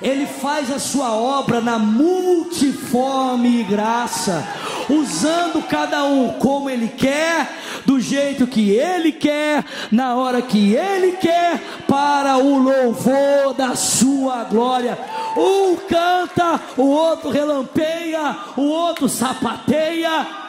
Ele 0.03 0.27
faz 0.27 0.73
a 0.73 0.81
sua 0.81 1.13
obra 1.13 1.61
na 1.61 1.79
multiforme 1.79 3.63
graça, 3.63 4.45
usando 4.91 5.63
cada 5.69 6.05
um 6.05 6.33
como 6.33 6.69
Ele 6.69 6.89
quer, 6.89 7.49
do 7.87 8.01
jeito 8.01 8.45
que 8.45 8.71
Ele 8.71 9.13
quer, 9.13 9.65
na 9.93 10.17
hora 10.17 10.43
que 10.43 10.75
Ele 10.75 11.13
quer, 11.13 11.61
para 11.87 12.39
o 12.39 12.59
louvor 12.59 13.55
da 13.57 13.77
Sua 13.77 14.43
glória. 14.43 14.99
Um 15.37 15.77
canta, 15.77 16.61
o 16.77 16.87
outro 16.87 17.31
relampeia, 17.31 18.37
o 18.57 18.63
outro 18.63 19.09
sapateia. 19.09 20.45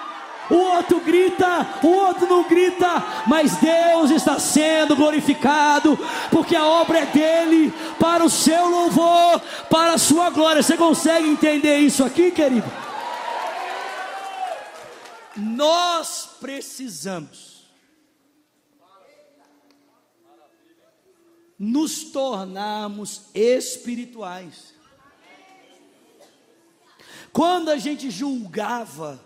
O 0.50 0.56
outro 0.56 1.00
grita, 1.00 1.68
o 1.82 1.88
outro 1.88 2.28
não 2.28 2.44
grita, 2.48 3.04
mas 3.26 3.58
Deus 3.58 4.12
está 4.12 4.38
sendo 4.40 4.96
glorificado, 4.96 5.98
porque 6.30 6.56
a 6.56 6.64
obra 6.64 7.00
é 7.00 7.06
dele, 7.08 7.74
para 8.00 8.24
o 8.24 8.30
seu 8.30 8.68
louvor, 8.70 9.42
para 9.72 9.94
a 9.94 9.98
sua 9.98 10.30
glória. 10.30 10.62
Você 10.62 10.78
consegue 10.78 11.28
entender 11.28 11.80
isso 11.80 12.04
aqui, 12.04 12.30
querido? 12.30 12.72
Nós 15.36 16.30
precisamos 16.40 17.66
nos 21.58 22.04
tornarmos 22.04 23.32
espirituais. 23.34 24.75
Quando 27.36 27.68
a 27.68 27.78
gente 27.78 28.10
julgava 28.10 29.22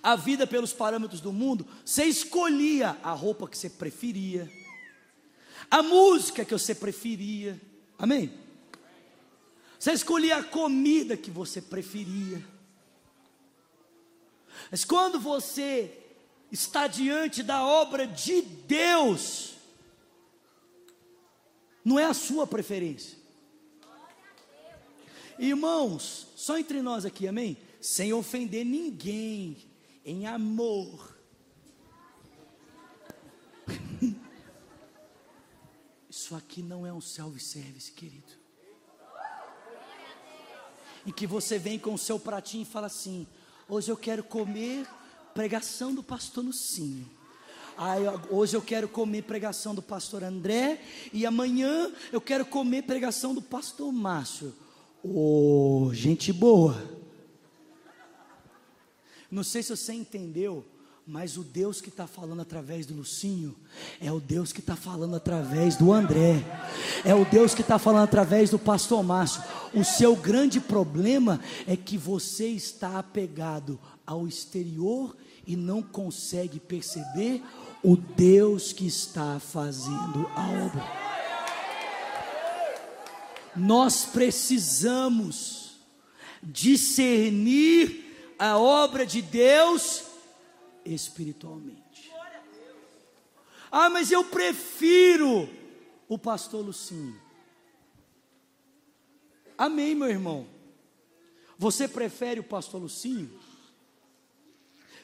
a 0.00 0.14
vida 0.14 0.46
pelos 0.46 0.72
parâmetros 0.72 1.20
do 1.20 1.32
mundo, 1.32 1.66
você 1.84 2.04
escolhia 2.04 2.96
a 3.02 3.10
roupa 3.10 3.48
que 3.48 3.58
você 3.58 3.68
preferia, 3.68 4.48
a 5.68 5.82
música 5.82 6.44
que 6.44 6.52
você 6.52 6.72
preferia, 6.72 7.60
amém? 7.98 8.32
Você 9.80 9.90
escolhia 9.90 10.36
a 10.36 10.44
comida 10.44 11.16
que 11.16 11.28
você 11.28 11.60
preferia. 11.60 12.40
Mas 14.70 14.84
quando 14.84 15.18
você 15.18 15.92
está 16.52 16.86
diante 16.86 17.42
da 17.42 17.64
obra 17.64 18.06
de 18.06 18.42
Deus, 18.42 19.56
não 21.84 21.98
é 21.98 22.04
a 22.04 22.14
sua 22.14 22.46
preferência. 22.46 23.19
Irmãos, 25.38 26.26
só 26.36 26.58
entre 26.58 26.82
nós 26.82 27.04
aqui, 27.04 27.26
amém? 27.26 27.56
Sem 27.80 28.12
ofender 28.12 28.64
ninguém, 28.64 29.56
em 30.04 30.26
amor. 30.26 31.16
Isso 36.10 36.34
aqui 36.34 36.62
não 36.62 36.86
é 36.86 36.92
um 36.92 37.00
self-service, 37.00 37.92
querido. 37.92 38.40
Em 41.06 41.12
que 41.12 41.26
você 41.26 41.58
vem 41.58 41.78
com 41.78 41.94
o 41.94 41.98
seu 41.98 42.18
pratinho 42.18 42.62
e 42.62 42.66
fala 42.66 42.88
assim: 42.88 43.26
hoje 43.68 43.90
eu 43.90 43.96
quero 43.96 44.22
comer 44.22 44.86
pregação 45.32 45.94
do 45.94 46.02
pastor 46.02 46.44
Lucinho. 46.44 47.08
Ai, 47.82 48.00
hoje 48.28 48.54
eu 48.54 48.60
quero 48.60 48.86
comer 48.86 49.22
pregação 49.22 49.74
do 49.74 49.80
pastor 49.80 50.22
André. 50.22 50.82
E 51.12 51.24
amanhã 51.24 51.90
eu 52.12 52.20
quero 52.20 52.44
comer 52.44 52.82
pregação 52.82 53.32
do 53.32 53.40
pastor 53.40 53.90
Márcio. 53.90 54.54
Ô, 55.02 55.86
oh, 55.86 55.94
gente 55.94 56.30
boa. 56.32 56.76
Não 59.30 59.42
sei 59.42 59.62
se 59.62 59.74
você 59.74 59.94
entendeu, 59.94 60.64
mas 61.06 61.38
o 61.38 61.42
Deus 61.42 61.80
que 61.80 61.88
está 61.88 62.06
falando 62.06 62.42
através 62.42 62.84
do 62.84 62.94
Lucinho 62.94 63.56
é 64.00 64.12
o 64.12 64.20
Deus 64.20 64.52
que 64.52 64.60
está 64.60 64.76
falando 64.76 65.16
através 65.16 65.74
do 65.74 65.90
André, 65.92 66.44
é 67.04 67.14
o 67.14 67.24
Deus 67.24 67.54
que 67.54 67.62
está 67.62 67.78
falando 67.78 68.04
através 68.04 68.50
do 68.50 68.58
pastor 68.58 69.02
Márcio. 69.02 69.42
O 69.72 69.82
seu 69.84 70.14
grande 70.14 70.60
problema 70.60 71.40
é 71.66 71.76
que 71.76 71.96
você 71.96 72.48
está 72.48 72.98
apegado 72.98 73.80
ao 74.06 74.28
exterior 74.28 75.16
e 75.46 75.56
não 75.56 75.82
consegue 75.82 76.60
perceber 76.60 77.42
o 77.82 77.96
Deus 77.96 78.72
que 78.72 78.86
está 78.86 79.40
fazendo 79.40 80.28
a 80.36 80.66
obra. 80.66 81.09
Nós 83.56 84.04
precisamos 84.06 85.78
discernir 86.42 88.34
a 88.38 88.56
obra 88.58 89.04
de 89.04 89.20
Deus 89.20 90.04
espiritualmente. 90.84 92.10
Ah, 93.70 93.88
mas 93.88 94.10
eu 94.10 94.24
prefiro 94.24 95.48
o 96.08 96.18
pastor 96.18 96.64
Lucinho. 96.64 97.20
Amém, 99.56 99.94
meu 99.94 100.08
irmão. 100.08 100.48
Você 101.58 101.86
prefere 101.86 102.40
o 102.40 102.44
pastor 102.44 102.80
Lucinho? 102.80 103.38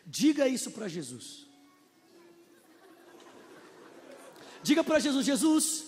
Diga 0.04 0.48
isso 0.48 0.70
para 0.70 0.88
Jesus. 0.88 1.46
Diga 4.62 4.82
para 4.82 4.98
Jesus: 4.98 5.24
Jesus, 5.26 5.84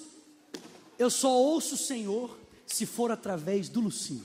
eu 0.99 1.11
só 1.11 1.33
ouço 1.33 1.75
o 1.75 1.79
Senhor 1.79 2.38
se 2.75 2.87
for 2.87 3.11
através 3.11 3.69
do 3.69 3.81
Lucinho. 3.81 4.25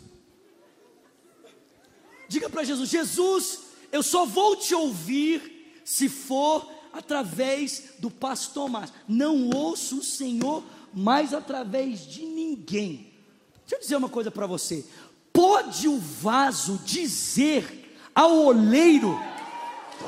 Diga 2.27 2.49
para 2.49 2.63
Jesus: 2.63 2.89
Jesus, 2.89 3.59
eu 3.91 4.03
só 4.03 4.25
vou 4.25 4.55
te 4.55 4.73
ouvir 4.75 5.81
se 5.85 6.09
for 6.09 6.69
através 6.91 7.93
do 7.99 8.09
pastor 8.11 8.69
Márcio. 8.69 8.95
Não 9.07 9.49
ouço 9.49 9.99
o 9.99 10.03
Senhor 10.03 10.63
mais 10.93 11.33
através 11.33 12.05
de 12.05 12.25
ninguém. 12.25 13.13
Deixa 13.61 13.75
eu 13.75 13.79
dizer 13.79 13.95
uma 13.95 14.09
coisa 14.09 14.29
para 14.29 14.45
você: 14.45 14.85
pode 15.31 15.87
o 15.87 15.97
vaso 15.97 16.79
dizer 16.85 17.97
ao 18.13 18.37
oleiro 18.45 19.17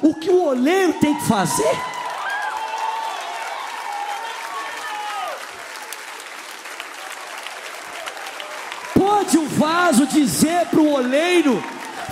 o 0.03 0.13
que 0.13 0.29
o 0.29 0.43
oleiro 0.43 0.93
tem 0.99 1.15
que 1.15 1.25
fazer? 1.25 1.75
Caso, 9.85 10.07
dizer 10.07 10.67
para 10.67 10.81
o 10.81 10.93
oleiro: 10.93 11.63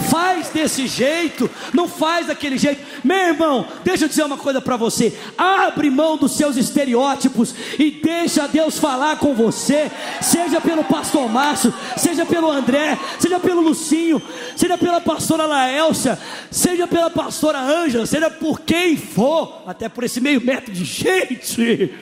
faz 0.10 0.50
desse 0.50 0.88
jeito, 0.88 1.50
não 1.74 1.88
faz 1.88 2.28
daquele 2.28 2.58
jeito. 2.58 2.86
Meu 3.04 3.18
irmão, 3.18 3.68
deixa 3.84 4.06
eu 4.06 4.10
dizer 4.10 4.24
uma 4.24 4.38
coisa 4.38 4.62
para 4.62 4.78
você: 4.78 5.18
abre 5.38 5.90
mão 5.90 6.18
dos 6.18 6.36
seus 6.36 6.56
estereótipos 6.56 7.54
e 7.80 7.92
deixa 7.92 8.48
Deus 8.48 8.78
falar 8.78 9.18
com 9.18 9.34
você, 9.34 9.92
seja 10.22 10.62
pelo 10.62 10.84
pastor 10.84 11.30
Márcio, 11.30 11.74
seja 11.98 12.26
pelo 12.26 12.52
André, 12.52 12.98
seja 13.20 13.40
pelo 13.40 13.62
Lucinho, 13.62 14.22
seja 14.56 14.78
pela 14.78 15.02
pastora 15.02 15.46
Laelcia, 15.46 16.20
seja 16.52 16.88
pela 16.88 17.10
pastora 17.10 17.60
Ângela, 17.60 18.06
seja 18.06 18.30
por 18.30 18.62
quem 18.62 18.98
for, 18.98 19.64
até 19.66 19.90
por 19.90 20.04
esse 20.04 20.22
meio 20.22 20.42
metro 20.42 20.72
de 20.72 20.84
gente. 20.86 21.94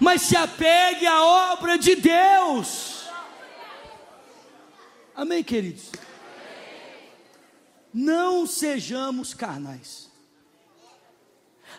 Mas 0.00 0.22
se 0.22 0.36
apegue 0.36 1.06
à 1.06 1.52
obra 1.52 1.78
de 1.78 1.94
Deus. 1.94 2.93
Amém, 5.14 5.44
queridos? 5.44 5.90
Não 7.92 8.46
sejamos 8.46 9.32
carnais. 9.32 10.10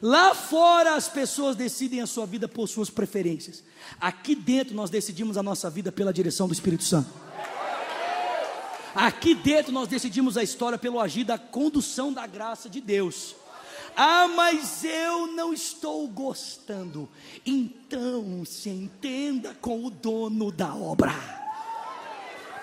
Lá 0.01 0.33
fora 0.33 0.95
as 0.95 1.07
pessoas 1.07 1.55
decidem 1.55 2.01
a 2.01 2.07
sua 2.07 2.25
vida 2.25 2.47
por 2.47 2.67
suas 2.67 2.89
preferências. 2.89 3.63
Aqui 3.99 4.35
dentro 4.35 4.75
nós 4.75 4.89
decidimos 4.89 5.37
a 5.37 5.43
nossa 5.43 5.69
vida 5.69 5.91
pela 5.91 6.13
direção 6.13 6.47
do 6.47 6.53
Espírito 6.53 6.83
Santo. 6.83 7.09
Aqui 8.93 9.35
dentro 9.35 9.73
nós 9.73 9.89
decidimos 9.89 10.37
a 10.37 10.43
história 10.43 10.77
pelo 10.77 10.99
agir 11.01 11.25
da 11.25 11.37
condução 11.37 12.13
da 12.13 12.25
graça 12.25 12.69
de 12.69 12.79
Deus. 12.79 13.35
Ah, 13.95 14.27
mas 14.29 14.83
eu 14.83 15.27
não 15.27 15.53
estou 15.53 16.07
gostando. 16.07 17.09
Então 17.45 18.45
se 18.45 18.69
entenda 18.69 19.53
com 19.55 19.83
o 19.85 19.89
dono 19.89 20.51
da 20.51 20.73
obra. 20.73 21.44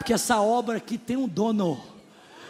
Porque 0.03 0.13
essa 0.13 0.41
obra 0.41 0.79
aqui 0.79 0.99
tem 0.99 1.17
um 1.17 1.29
dono. 1.29 1.81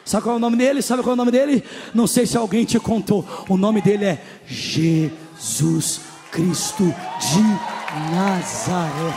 Sabe 0.06 0.22
qual 0.22 0.36
é 0.36 0.38
o 0.38 0.40
nome 0.40 0.56
dele? 0.56 0.80
Sabe 0.80 1.02
qual 1.02 1.10
é 1.10 1.12
o 1.12 1.16
nome 1.16 1.30
dele? 1.30 1.62
Não 1.92 2.06
sei 2.06 2.26
se 2.26 2.34
alguém 2.34 2.64
te 2.64 2.80
contou. 2.80 3.26
O 3.46 3.58
nome 3.58 3.82
dele 3.82 4.06
é 4.06 4.24
Jesus 4.46 6.00
Cristo 6.30 6.82
de 6.82 7.42
Nazaré. 8.10 9.12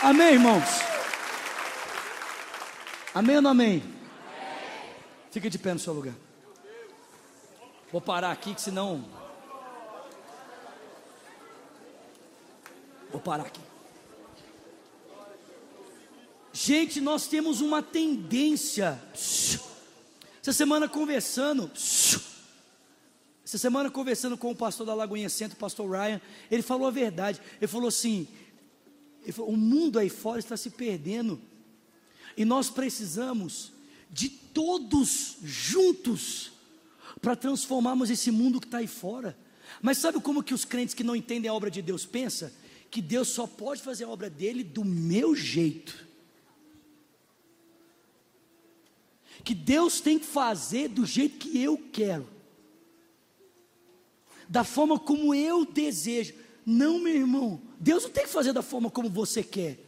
Amém, 0.00 0.32
irmãos? 0.32 0.64
Amém 3.14 3.36
ou 3.36 3.42
não 3.42 3.50
amém? 3.50 3.82
Fica 5.30 5.50
de 5.50 5.58
pé 5.58 5.74
no 5.74 5.78
seu 5.78 5.92
lugar. 5.92 6.14
Vou 7.92 8.00
parar 8.00 8.30
aqui, 8.30 8.54
que 8.54 8.62
senão. 8.62 9.04
Vou 13.14 13.20
parar 13.20 13.44
aqui. 13.44 13.60
Gente, 16.52 17.00
nós 17.00 17.28
temos 17.28 17.60
uma 17.60 17.80
tendência. 17.80 19.00
Essa 20.42 20.52
semana 20.52 20.88
conversando. 20.88 21.70
Essa 23.44 23.56
semana 23.56 23.88
conversando 23.88 24.36
com 24.36 24.50
o 24.50 24.56
pastor 24.56 24.84
da 24.84 24.94
Lagoinha 24.94 25.28
Centro, 25.28 25.56
o 25.56 25.60
pastor 25.60 25.88
Ryan, 25.88 26.20
ele 26.50 26.60
falou 26.60 26.88
a 26.88 26.90
verdade. 26.90 27.40
Ele 27.60 27.68
falou 27.68 27.86
assim: 27.86 28.26
ele 29.22 29.30
falou, 29.30 29.52
o 29.52 29.56
mundo 29.56 30.00
aí 30.00 30.10
fora 30.10 30.40
está 30.40 30.56
se 30.56 30.70
perdendo. 30.70 31.40
E 32.36 32.44
nós 32.44 32.68
precisamos 32.68 33.72
de 34.10 34.28
todos 34.28 35.36
juntos 35.40 36.50
para 37.22 37.36
transformarmos 37.36 38.10
esse 38.10 38.32
mundo 38.32 38.60
que 38.60 38.66
está 38.66 38.78
aí 38.78 38.88
fora. 38.88 39.38
Mas 39.80 39.98
sabe 39.98 40.20
como 40.20 40.42
que 40.42 40.52
os 40.52 40.64
crentes 40.64 40.96
que 40.96 41.04
não 41.04 41.14
entendem 41.14 41.48
a 41.48 41.54
obra 41.54 41.70
de 41.70 41.80
Deus 41.80 42.04
pensam? 42.04 42.50
Que 42.94 43.02
Deus 43.02 43.26
só 43.26 43.44
pode 43.44 43.82
fazer 43.82 44.04
a 44.04 44.08
obra 44.08 44.30
dele 44.30 44.62
do 44.62 44.84
meu 44.84 45.34
jeito. 45.34 46.04
que 49.44 49.54
Deus 49.54 50.00
tem 50.00 50.18
que 50.18 50.24
fazer 50.24 50.88
do 50.88 51.04
jeito 51.04 51.36
que 51.36 51.62
eu 51.62 51.78
quero, 51.92 52.26
da 54.48 54.64
forma 54.64 54.98
como 54.98 55.34
eu 55.34 55.66
desejo. 55.66 56.32
Não, 56.64 56.98
meu 56.98 57.14
irmão, 57.14 57.60
Deus 57.78 58.04
não 58.04 58.10
tem 58.10 58.24
que 58.24 58.30
fazer 58.30 58.54
da 58.54 58.62
forma 58.62 58.90
como 58.90 59.10
você 59.10 59.42
quer. 59.42 59.78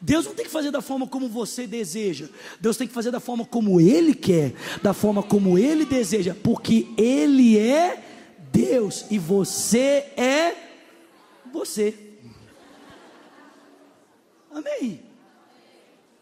Deus 0.00 0.24
não 0.24 0.34
tem 0.34 0.46
que 0.46 0.50
fazer 0.50 0.72
da 0.72 0.82
forma 0.82 1.06
como 1.06 1.28
você 1.28 1.66
deseja. 1.66 2.28
Deus 2.60 2.76
tem 2.76 2.88
que 2.88 2.94
fazer 2.94 3.12
da 3.12 3.20
forma 3.20 3.44
como 3.44 3.80
Ele 3.80 4.14
quer, 4.14 4.52
da 4.82 4.92
forma 4.92 5.22
como 5.22 5.56
Ele 5.56 5.84
deseja, 5.84 6.34
porque 6.42 6.88
Ele 6.96 7.56
é 7.56 8.02
Deus 8.50 9.04
e 9.10 9.18
você 9.18 10.06
é 10.16 10.56
você. 11.52 12.03
Amém. 14.54 15.02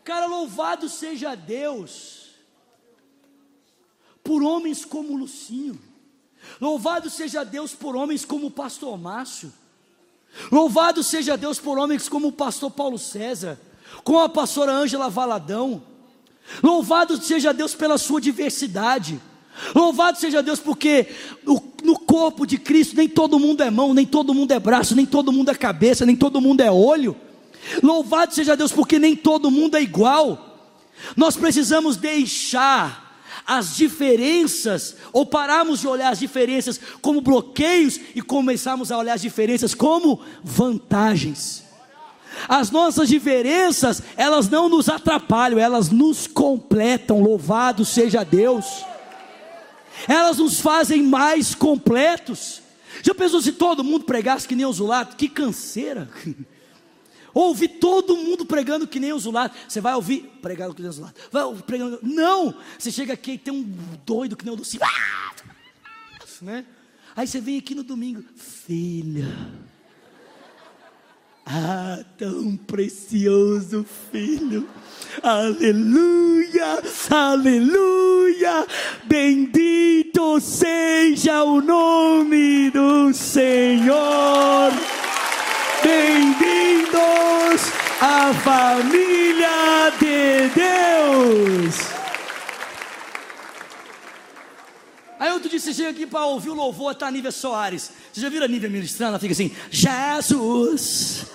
Cara, 0.02 0.26
louvado 0.26 0.88
seja 0.88 1.34
Deus 1.34 2.30
por 4.24 4.42
homens 4.42 4.84
como 4.84 5.16
Lucinho. 5.16 5.78
Louvado 6.60 7.10
seja 7.10 7.44
Deus 7.44 7.74
por 7.74 7.94
homens 7.94 8.24
como 8.24 8.46
o 8.46 8.50
pastor 8.50 8.98
Márcio. 8.98 9.52
Louvado 10.50 11.02
seja 11.02 11.36
Deus 11.36 11.60
por 11.60 11.78
homens 11.78 12.08
como 12.08 12.28
o 12.28 12.32
pastor 12.32 12.70
Paulo 12.70 12.98
César, 12.98 13.60
com 14.02 14.18
a 14.18 14.28
pastora 14.28 14.72
Ângela 14.72 15.10
Valadão. 15.10 15.82
Louvado 16.62 17.22
seja 17.22 17.52
Deus 17.52 17.74
pela 17.74 17.98
sua 17.98 18.20
diversidade. 18.20 19.20
Louvado 19.74 20.18
seja 20.18 20.42
Deus 20.42 20.58
porque 20.58 21.14
no 21.44 21.98
corpo 21.98 22.46
de 22.46 22.56
Cristo 22.56 22.96
nem 22.96 23.08
todo 23.08 23.38
mundo 23.38 23.62
é 23.62 23.70
mão, 23.70 23.92
nem 23.92 24.06
todo 24.06 24.32
mundo 24.32 24.52
é 24.52 24.58
braço, 24.58 24.96
nem 24.96 25.04
todo 25.04 25.30
mundo 25.30 25.50
é 25.50 25.54
cabeça, 25.54 26.06
nem 26.06 26.16
todo 26.16 26.40
mundo 26.40 26.62
é 26.62 26.70
olho. 26.70 27.14
Louvado 27.82 28.34
seja 28.34 28.56
Deus 28.56 28.72
porque 28.72 28.98
nem 28.98 29.14
todo 29.14 29.50
mundo 29.50 29.76
é 29.76 29.82
igual. 29.82 30.72
Nós 31.16 31.36
precisamos 31.36 31.96
deixar 31.96 33.02
as 33.46 33.76
diferenças, 33.76 34.96
ou 35.12 35.26
pararmos 35.26 35.80
de 35.80 35.88
olhar 35.88 36.12
as 36.12 36.18
diferenças 36.18 36.80
como 37.00 37.20
bloqueios 37.20 37.98
e 38.14 38.22
começarmos 38.22 38.92
a 38.92 38.98
olhar 38.98 39.14
as 39.14 39.22
diferenças 39.22 39.74
como 39.74 40.20
vantagens. 40.42 41.64
As 42.48 42.70
nossas 42.70 43.08
diferenças, 43.08 44.02
elas 44.16 44.48
não 44.48 44.68
nos 44.68 44.88
atrapalham, 44.88 45.58
elas 45.58 45.90
nos 45.90 46.26
completam. 46.26 47.20
Louvado 47.20 47.84
seja 47.84 48.24
Deus. 48.24 48.84
Elas 50.08 50.38
nos 50.38 50.60
fazem 50.60 51.02
mais 51.02 51.54
completos. 51.54 52.62
Já 53.02 53.14
pensou 53.14 53.42
se 53.42 53.52
todo 53.52 53.84
mundo 53.84 54.04
pregasse 54.04 54.48
que 54.48 54.56
nem 54.56 54.64
o 54.64 54.72
Zulato? 54.72 55.16
Que 55.16 55.28
canseira. 55.28 56.08
Ouvir 57.34 57.68
todo 57.68 58.16
mundo 58.16 58.44
pregando 58.44 58.86
que 58.86 59.00
nem 59.00 59.12
o 59.12 59.18
Zulato. 59.18 59.56
Você 59.68 59.80
vai 59.80 59.94
ouvir 59.94 60.30
pregando 60.42 60.74
que 60.74 60.82
nem 60.82 60.90
o 60.90 60.92
Zulato. 60.92 61.20
Vai 61.30 61.42
ouvir 61.44 61.62
pregando. 61.62 61.98
Não! 62.02 62.54
Você 62.78 62.90
chega 62.90 63.12
aqui 63.12 63.32
e 63.32 63.38
tem 63.38 63.52
um 63.52 63.62
doido 64.04 64.36
que 64.36 64.44
nem 64.44 64.54
o 64.54 64.56
Lucinho. 64.58 64.82
Ah! 64.84 65.32
Né? 66.40 66.64
Aí 67.14 67.26
você 67.26 67.40
vem 67.40 67.56
aqui 67.56 67.72
no 67.72 67.84
domingo. 67.84 68.24
Filha. 68.34 69.28
Ah, 71.46 72.04
tão 72.16 72.56
precioso 72.56 73.84
filho. 74.10 74.68
Aleluia, 75.22 76.82
aleluia. 77.10 78.66
Bendito 79.04 80.40
seja 80.40 81.44
o 81.44 81.60
nome 81.60 82.70
do 82.70 83.12
Senhor. 83.12 84.72
Bem-vindos 85.82 87.72
à 88.00 88.32
família 88.34 89.90
de 89.98 90.48
Deus. 90.54 91.74
Aí 95.18 95.32
outro 95.32 95.48
dia 95.48 95.58
você 95.58 95.74
chega 95.74 95.90
aqui 95.90 96.06
para 96.06 96.24
ouvir 96.26 96.50
o 96.50 96.54
louvor, 96.54 96.94
tá 96.94 97.08
a 97.08 97.10
Nívia 97.10 97.32
Soares. 97.32 97.90
Você 98.12 98.20
já 98.20 98.28
viu 98.28 98.42
a 98.44 98.48
Nívia 98.48 98.68
ministrando? 98.68 99.10
Ela 99.10 99.18
fica 99.18 99.32
assim, 99.32 99.50
Jesus. 99.70 101.26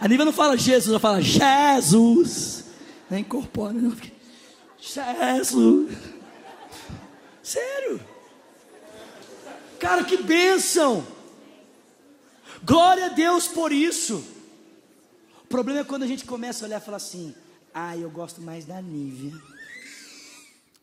A 0.00 0.06
Nívia 0.06 0.24
não 0.24 0.32
fala 0.32 0.56
Jesus, 0.56 0.88
ela 0.88 1.00
fala 1.00 1.20
Jesus. 1.20 2.64
Nem 3.10 3.20
incorpora, 3.20 3.72
não. 3.72 3.96
Jesus. 4.78 5.96
Sério. 7.42 8.00
Cara, 9.80 10.04
que 10.04 10.16
bênção. 10.16 11.15
Glória 12.66 13.06
a 13.06 13.10
Deus 13.10 13.46
por 13.46 13.70
isso. 13.70 14.24
O 15.44 15.46
problema 15.46 15.80
é 15.80 15.84
quando 15.84 16.02
a 16.02 16.06
gente 16.06 16.24
começa 16.24 16.64
a 16.64 16.66
olhar 16.66 16.80
e 16.80 16.84
falar 16.84 16.96
assim: 16.96 17.32
ah, 17.72 17.96
eu 17.96 18.10
gosto 18.10 18.42
mais 18.42 18.64
da 18.64 18.82
Nívia. 18.82 19.32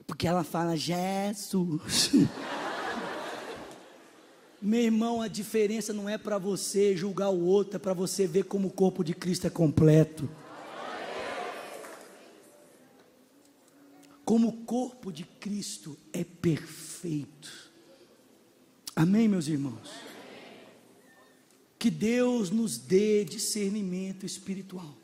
Porque 0.07 0.25
ela 0.25 0.45
fala 0.45 0.77
Jesus. 0.77 2.11
Meu 4.61 4.79
irmão, 4.79 5.21
a 5.21 5.27
diferença 5.27 5.91
não 5.91 6.07
é 6.07 6.17
para 6.17 6.37
você 6.37 6.95
julgar 6.95 7.29
o 7.29 7.43
outro, 7.45 7.75
é 7.75 7.79
para 7.79 7.93
você 7.93 8.25
ver 8.25 8.43
como 8.45 8.69
o 8.69 8.71
corpo 8.71 9.03
de 9.03 9.13
Cristo 9.13 9.45
é 9.45 9.49
completo. 9.49 10.29
Como 14.23 14.47
o 14.47 14.53
corpo 14.63 15.11
de 15.11 15.25
Cristo 15.25 15.97
é 16.13 16.23
perfeito. 16.23 17.51
Amém, 18.95 19.27
meus 19.27 19.49
irmãos? 19.49 20.12
Que 21.83 21.91
Deus 21.91 22.49
nos 22.49 22.77
dê 22.77 23.25
discernimento 23.25 24.25
espiritual 24.25 24.95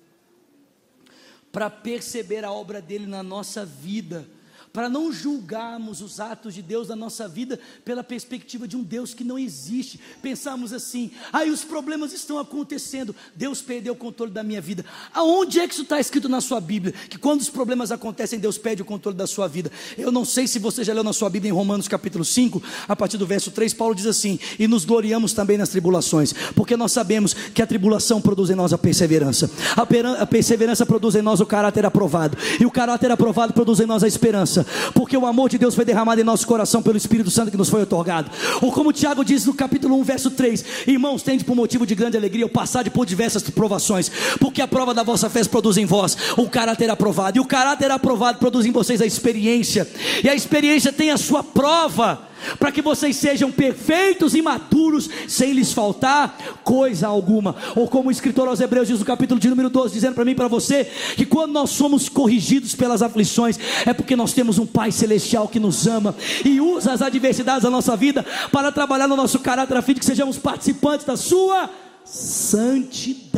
para 1.52 1.70
perceber 1.70 2.46
a 2.46 2.54
obra 2.54 2.82
dele 2.82 3.06
na 3.06 3.22
nossa 3.22 3.66
vida 3.66 4.26
para 4.72 4.90
não 4.90 5.12
julgarmos 5.12 6.02
os 6.02 6.20
atos 6.20 6.54
de 6.54 6.62
Deus 6.62 6.88
na 6.88 6.96
nossa 6.96 7.28
vida 7.28 7.60
pela 7.84 8.04
perspectiva 8.04 8.68
de 8.68 8.78
um 8.78 8.84
Deus 8.84 9.14
que 9.14 9.24
não 9.24 9.38
existe. 9.38 10.00
Pensamos 10.22 10.72
assim: 10.74 11.12
aí 11.34 11.50
os 11.50 11.64
problemas 11.64 12.14
estão 12.14 12.38
acontecendo, 12.38 13.16
Deus 13.36 13.62
perdeu 13.62 13.94
o 13.94 13.96
controle 13.96 14.32
da 14.32 14.44
minha 14.44 14.62
vida. 14.62 14.86
Aonde 15.14 15.60
é 15.60 15.68
que 15.68 15.74
isso 15.74 15.84
está 15.84 16.00
escrito 16.00 16.30
na 16.30 16.40
sua 16.40 16.62
Bíblia? 16.62 16.94
Que 17.10 17.18
quando 17.18 17.42
os 17.42 17.50
problemas 17.50 17.92
acontecem, 17.92 18.40
Deus 18.40 18.58
perde 18.58 18.82
o 18.82 18.86
controle 18.86 19.18
da 19.18 19.26
sua 19.26 19.48
vida. 19.48 19.72
Eu 19.98 20.12
não 20.12 20.24
sei 20.24 20.48
se 20.48 20.60
você 20.60 20.84
já 20.84 20.94
leu 20.94 21.04
na 21.04 21.14
sua 21.14 21.30
Bíblia 21.30 21.50
em 21.50 21.54
Romanos 21.54 21.88
capítulo 21.88 22.24
5, 22.24 22.62
a 22.88 22.96
partir 22.96 23.18
do 23.18 23.26
verso 23.26 23.52
3, 23.52 23.74
Paulo 23.74 23.96
diz 23.96 24.06
assim: 24.06 24.40
E 24.60 24.68
nos 24.68 24.86
gloriamos 24.86 25.34
também 25.34 25.58
nas 25.58 25.70
tribulações, 25.70 26.34
porque 26.56 26.78
nós 26.78 26.92
sabemos 26.92 27.34
que 27.34 27.62
a 27.62 27.68
tribulação 27.68 28.22
produz 28.22 28.50
em 28.50 28.56
nós 28.56 28.72
a 28.72 28.78
perseverança, 28.78 29.50
a 29.76 30.26
perseverança 30.26 30.86
produz 30.86 31.16
em 31.16 31.22
nós 31.22 31.40
o 31.40 31.46
caráter 31.46 31.86
aprovado, 31.86 32.38
e 32.60 32.66
o 32.66 32.72
caráter 32.72 33.10
aprovado 33.12 33.54
produz 33.54 33.80
em 33.80 33.86
nós 33.86 34.04
a 34.04 34.08
esperança 34.08 34.59
porque 34.94 35.18
o 35.18 35.26
amor 35.26 35.50
de 35.50 35.58
Deus 35.58 35.76
foi 35.76 35.84
derramado 35.84 36.22
em 36.22 36.24
nosso 36.24 36.48
coração 36.48 36.82
pelo 36.82 36.98
Espírito 36.98 37.30
Santo 37.30 37.52
que 37.52 37.58
nos 37.58 37.70
foi 37.70 37.82
otorgado. 37.82 38.32
Ou 38.62 38.72
como 38.72 38.94
Tiago 38.94 39.26
diz 39.26 39.46
no 39.46 39.54
capítulo 39.54 39.98
1, 40.00 40.04
verso 40.04 40.32
3: 40.32 40.66
Irmãos, 40.88 41.24
tende 41.24 41.44
por 41.44 41.56
motivo 41.56 41.86
de 41.86 41.96
grande 41.96 42.18
alegria 42.18 42.46
o 42.46 42.50
passar 42.50 42.90
por 42.90 43.06
diversas 43.06 43.44
provações, 43.44 44.12
porque 44.40 44.62
a 44.62 44.68
prova 44.68 44.94
da 44.94 45.04
vossa 45.04 45.30
fé 45.30 45.40
produz 45.46 45.78
em 45.78 45.86
vós 45.86 46.18
o 46.38 46.50
caráter 46.50 46.90
aprovado, 46.90 47.38
e 47.38 47.42
o 47.42 47.46
caráter 47.46 47.90
aprovado 47.92 48.40
produz 48.40 48.66
em 48.66 48.72
vocês 48.72 49.02
a 49.02 49.06
experiência, 49.06 49.88
e 50.24 50.30
a 50.30 50.36
experiência 50.36 50.92
tem 50.92 51.12
a 51.12 51.18
sua 51.18 51.44
prova 51.44 52.29
para 52.58 52.72
que 52.72 52.82
vocês 52.82 53.16
sejam 53.16 53.52
perfeitos 53.52 54.34
e 54.36 54.42
maduros, 54.42 55.10
sem 55.28 55.54
lhes 55.54 55.72
faltar 55.74 56.38
coisa 56.64 57.08
alguma. 57.08 57.56
Ou 57.76 57.88
como 57.88 58.10
o 58.10 58.12
escritor 58.12 58.48
aos 58.48 58.60
Hebreus 58.60 58.88
diz 58.88 59.00
no 59.00 59.06
capítulo 59.06 59.40
de 59.40 59.50
número 59.50 59.70
12, 59.70 59.94
dizendo 59.94 60.16
para 60.16 60.26
mim 60.26 60.32
e 60.32 60.36
para 60.36 60.48
você, 60.48 60.86
que 61.16 61.26
quando 61.26 61.52
nós 61.52 61.70
somos 61.72 62.10
corrigidos 62.10 62.76
pelas 62.76 63.02
aflições, 63.02 63.60
é 63.86 63.94
porque 63.94 64.16
nós 64.16 64.34
temos 64.34 64.58
um 64.58 64.66
Pai 64.66 64.92
Celestial 64.92 65.48
que 65.48 65.60
nos 65.60 65.88
ama 65.88 66.16
e 66.44 66.60
usa 66.62 66.94
as 66.94 67.02
adversidades 67.02 67.64
da 67.64 67.70
nossa 67.70 67.96
vida 67.96 68.26
para 68.52 68.72
trabalhar 68.72 69.08
no 69.08 69.16
nosso 69.16 69.40
caráter, 69.40 69.78
a 69.78 69.82
fim 69.82 69.94
de 69.94 70.00
que 70.02 70.06
sejamos 70.06 70.38
participantes 70.38 71.06
da 71.06 71.18
sua 71.18 71.70
santidade. 72.06 73.38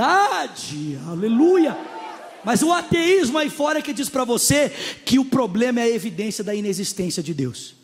Aleluia. 1.08 1.78
Mas 2.44 2.64
o 2.64 2.72
ateísmo 2.72 3.38
aí 3.38 3.50
fora 3.50 3.80
é 3.80 3.82
que 3.82 3.94
diz 3.94 4.10
para 4.10 4.24
você 4.24 4.72
que 5.06 5.20
o 5.20 5.26
problema 5.26 5.80
é 5.80 5.84
a 5.84 5.90
evidência 5.90 6.44
da 6.44 6.56
inexistência 6.56 7.22
de 7.22 7.34
Deus. 7.34 7.81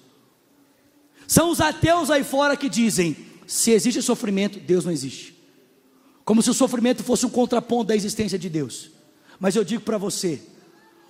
São 1.28 1.52
os 1.52 1.60
ateus 1.60 2.10
aí 2.10 2.24
fora 2.24 2.56
que 2.56 2.70
dizem: 2.70 3.16
se 3.46 3.72
existe 3.72 4.02
sofrimento, 4.02 4.60
Deus 4.60 4.86
não 4.86 4.92
existe. 4.92 5.36
Como 6.24 6.42
se 6.42 6.50
o 6.50 6.54
sofrimento 6.54 7.04
fosse 7.04 7.26
um 7.26 7.30
contraponto 7.30 7.86
da 7.86 7.96
existência 7.96 8.40
de 8.40 8.50
Deus. 8.50 8.90
Mas 9.40 9.56
eu 9.56 9.64
digo 9.64 9.84
para 9.84 9.98
você: 9.98 10.42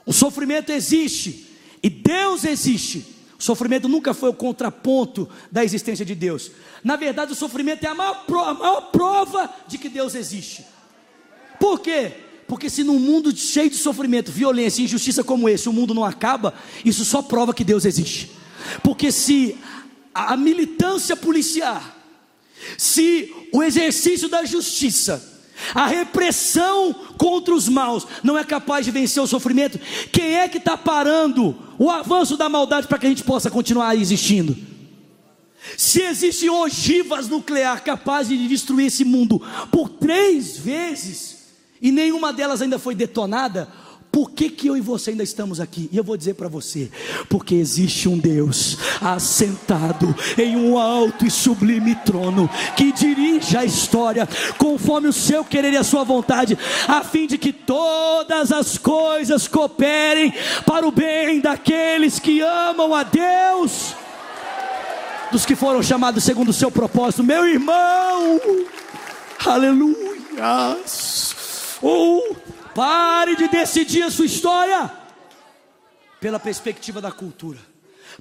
o 0.05 0.11
sofrimento 0.11 0.71
existe 0.71 1.47
e 1.81 1.89
Deus 1.89 2.43
existe. 2.43 3.15
O 3.39 3.43
sofrimento 3.43 3.87
nunca 3.87 4.15
foi 4.15 4.29
o 4.29 4.33
contraponto 4.33 5.29
da 5.51 5.63
existência 5.63 6.03
de 6.03 6.15
Deus. 6.15 6.51
Na 6.83 6.95
verdade, 6.95 7.33
o 7.33 7.35
sofrimento 7.35 7.83
é 7.83 7.87
a 7.87 7.93
maior, 7.93 8.25
prova, 8.25 8.49
a 8.49 8.53
maior 8.55 8.81
prova 8.91 9.53
de 9.67 9.77
que 9.77 9.87
Deus 9.87 10.15
existe. 10.15 10.65
Por 11.59 11.79
quê? 11.79 12.13
Porque 12.47 12.69
se 12.69 12.83
num 12.83 12.97
mundo 12.97 13.35
cheio 13.35 13.69
de 13.69 13.75
sofrimento, 13.75 14.31
violência 14.31 14.81
e 14.81 14.85
injustiça 14.85 15.23
como 15.23 15.47
esse, 15.47 15.69
o 15.69 15.73
mundo 15.73 15.93
não 15.93 16.03
acaba, 16.03 16.53
isso 16.83 17.05
só 17.05 17.21
prova 17.21 17.53
que 17.53 17.63
Deus 17.63 17.85
existe. 17.85 18.31
Porque 18.81 19.11
se 19.11 19.57
a 20.25 20.35
militância 20.35 21.15
policial, 21.15 21.81
se 22.77 23.31
o 23.53 23.61
exercício 23.61 24.27
da 24.27 24.43
justiça, 24.43 25.35
a 25.73 25.85
repressão 25.85 26.93
contra 27.17 27.53
os 27.53 27.67
maus 27.69 28.07
não 28.23 28.37
é 28.37 28.43
capaz 28.43 28.85
de 28.85 28.91
vencer 28.91 29.21
o 29.21 29.27
sofrimento, 29.27 29.79
quem 30.11 30.35
é 30.35 30.47
que 30.47 30.57
está 30.57 30.75
parando 30.75 31.55
o 31.77 31.89
avanço 31.91 32.35
da 32.35 32.49
maldade 32.49 32.87
para 32.87 32.97
que 32.97 33.05
a 33.05 33.09
gente 33.09 33.23
possa 33.23 33.51
continuar 33.51 33.95
existindo? 33.95 34.57
Se 35.77 36.01
existem 36.01 36.49
ogivas 36.49 37.27
nucleares 37.27 37.83
capazes 37.83 38.37
de 38.37 38.47
destruir 38.47 38.87
esse 38.87 39.03
mundo 39.03 39.41
por 39.71 39.89
três 39.89 40.57
vezes 40.57 41.37
e 41.81 41.91
nenhuma 41.91 42.33
delas 42.33 42.61
ainda 42.61 42.79
foi 42.79 42.95
detonada, 42.95 43.67
por 44.17 44.31
que, 44.31 44.49
que 44.49 44.65
eu 44.65 44.75
e 44.75 44.81
você 44.81 45.11
ainda 45.11 45.21
estamos 45.21 45.59
aqui? 45.59 45.87
E 45.91 45.97
eu 45.97 46.03
vou 46.03 46.17
dizer 46.17 46.33
para 46.33 46.47
você: 46.47 46.89
porque 47.29 47.53
existe 47.53 48.09
um 48.09 48.17
Deus 48.17 48.75
assentado 48.99 50.15
em 50.35 50.55
um 50.55 50.75
alto 50.75 51.23
e 51.23 51.29
sublime 51.29 51.93
trono 52.03 52.49
que 52.75 52.91
dirige 52.91 53.55
a 53.55 53.63
história 53.63 54.27
conforme 54.57 55.07
o 55.07 55.13
seu 55.13 55.45
querer 55.45 55.71
e 55.73 55.77
a 55.77 55.83
sua 55.83 56.03
vontade, 56.03 56.57
a 56.87 57.03
fim 57.03 57.27
de 57.27 57.37
que 57.37 57.53
todas 57.53 58.51
as 58.51 58.75
coisas 58.75 59.47
cooperem 59.47 60.33
para 60.65 60.87
o 60.87 60.91
bem 60.91 61.39
daqueles 61.39 62.17
que 62.17 62.41
amam 62.41 62.95
a 62.95 63.03
Deus, 63.03 63.93
dos 65.31 65.45
que 65.45 65.55
foram 65.55 65.83
chamados 65.83 66.23
segundo 66.23 66.49
o 66.49 66.53
seu 66.53 66.71
propósito. 66.71 67.23
Meu 67.23 67.45
irmão, 67.45 68.41
aleluia. 69.45 70.75
Oh, 71.83 72.35
Pare 72.77 73.35
de 73.35 73.47
decidir 73.47 74.03
a 74.03 74.11
sua 74.11 74.27
história 74.27 74.93
pela 76.21 76.39
perspectiva 76.39 77.01
da 77.01 77.11
cultura. 77.11 77.57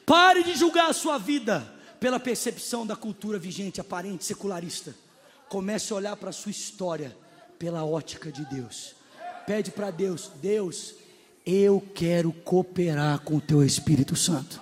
Pare 0.06 0.42
de 0.42 0.54
julgar 0.54 0.88
a 0.88 0.94
sua 0.94 1.18
vida 1.18 1.60
pela 2.00 2.18
percepção 2.18 2.86
da 2.86 2.96
cultura 2.96 3.38
vigente, 3.38 3.82
aparente, 3.82 4.24
secularista. 4.24 4.94
Comece 5.50 5.92
a 5.92 5.96
olhar 5.96 6.16
para 6.16 6.30
a 6.30 6.32
sua 6.32 6.50
história 6.50 7.14
pela 7.58 7.84
ótica 7.84 8.32
de 8.32 8.46
Deus. 8.46 8.94
Pede 9.46 9.70
para 9.70 9.90
Deus: 9.90 10.30
Deus, 10.40 10.94
eu 11.44 11.86
quero 11.94 12.32
cooperar 12.32 13.18
com 13.18 13.36
o 13.36 13.42
teu 13.42 13.62
Espírito 13.62 14.16
Santo. 14.16 14.58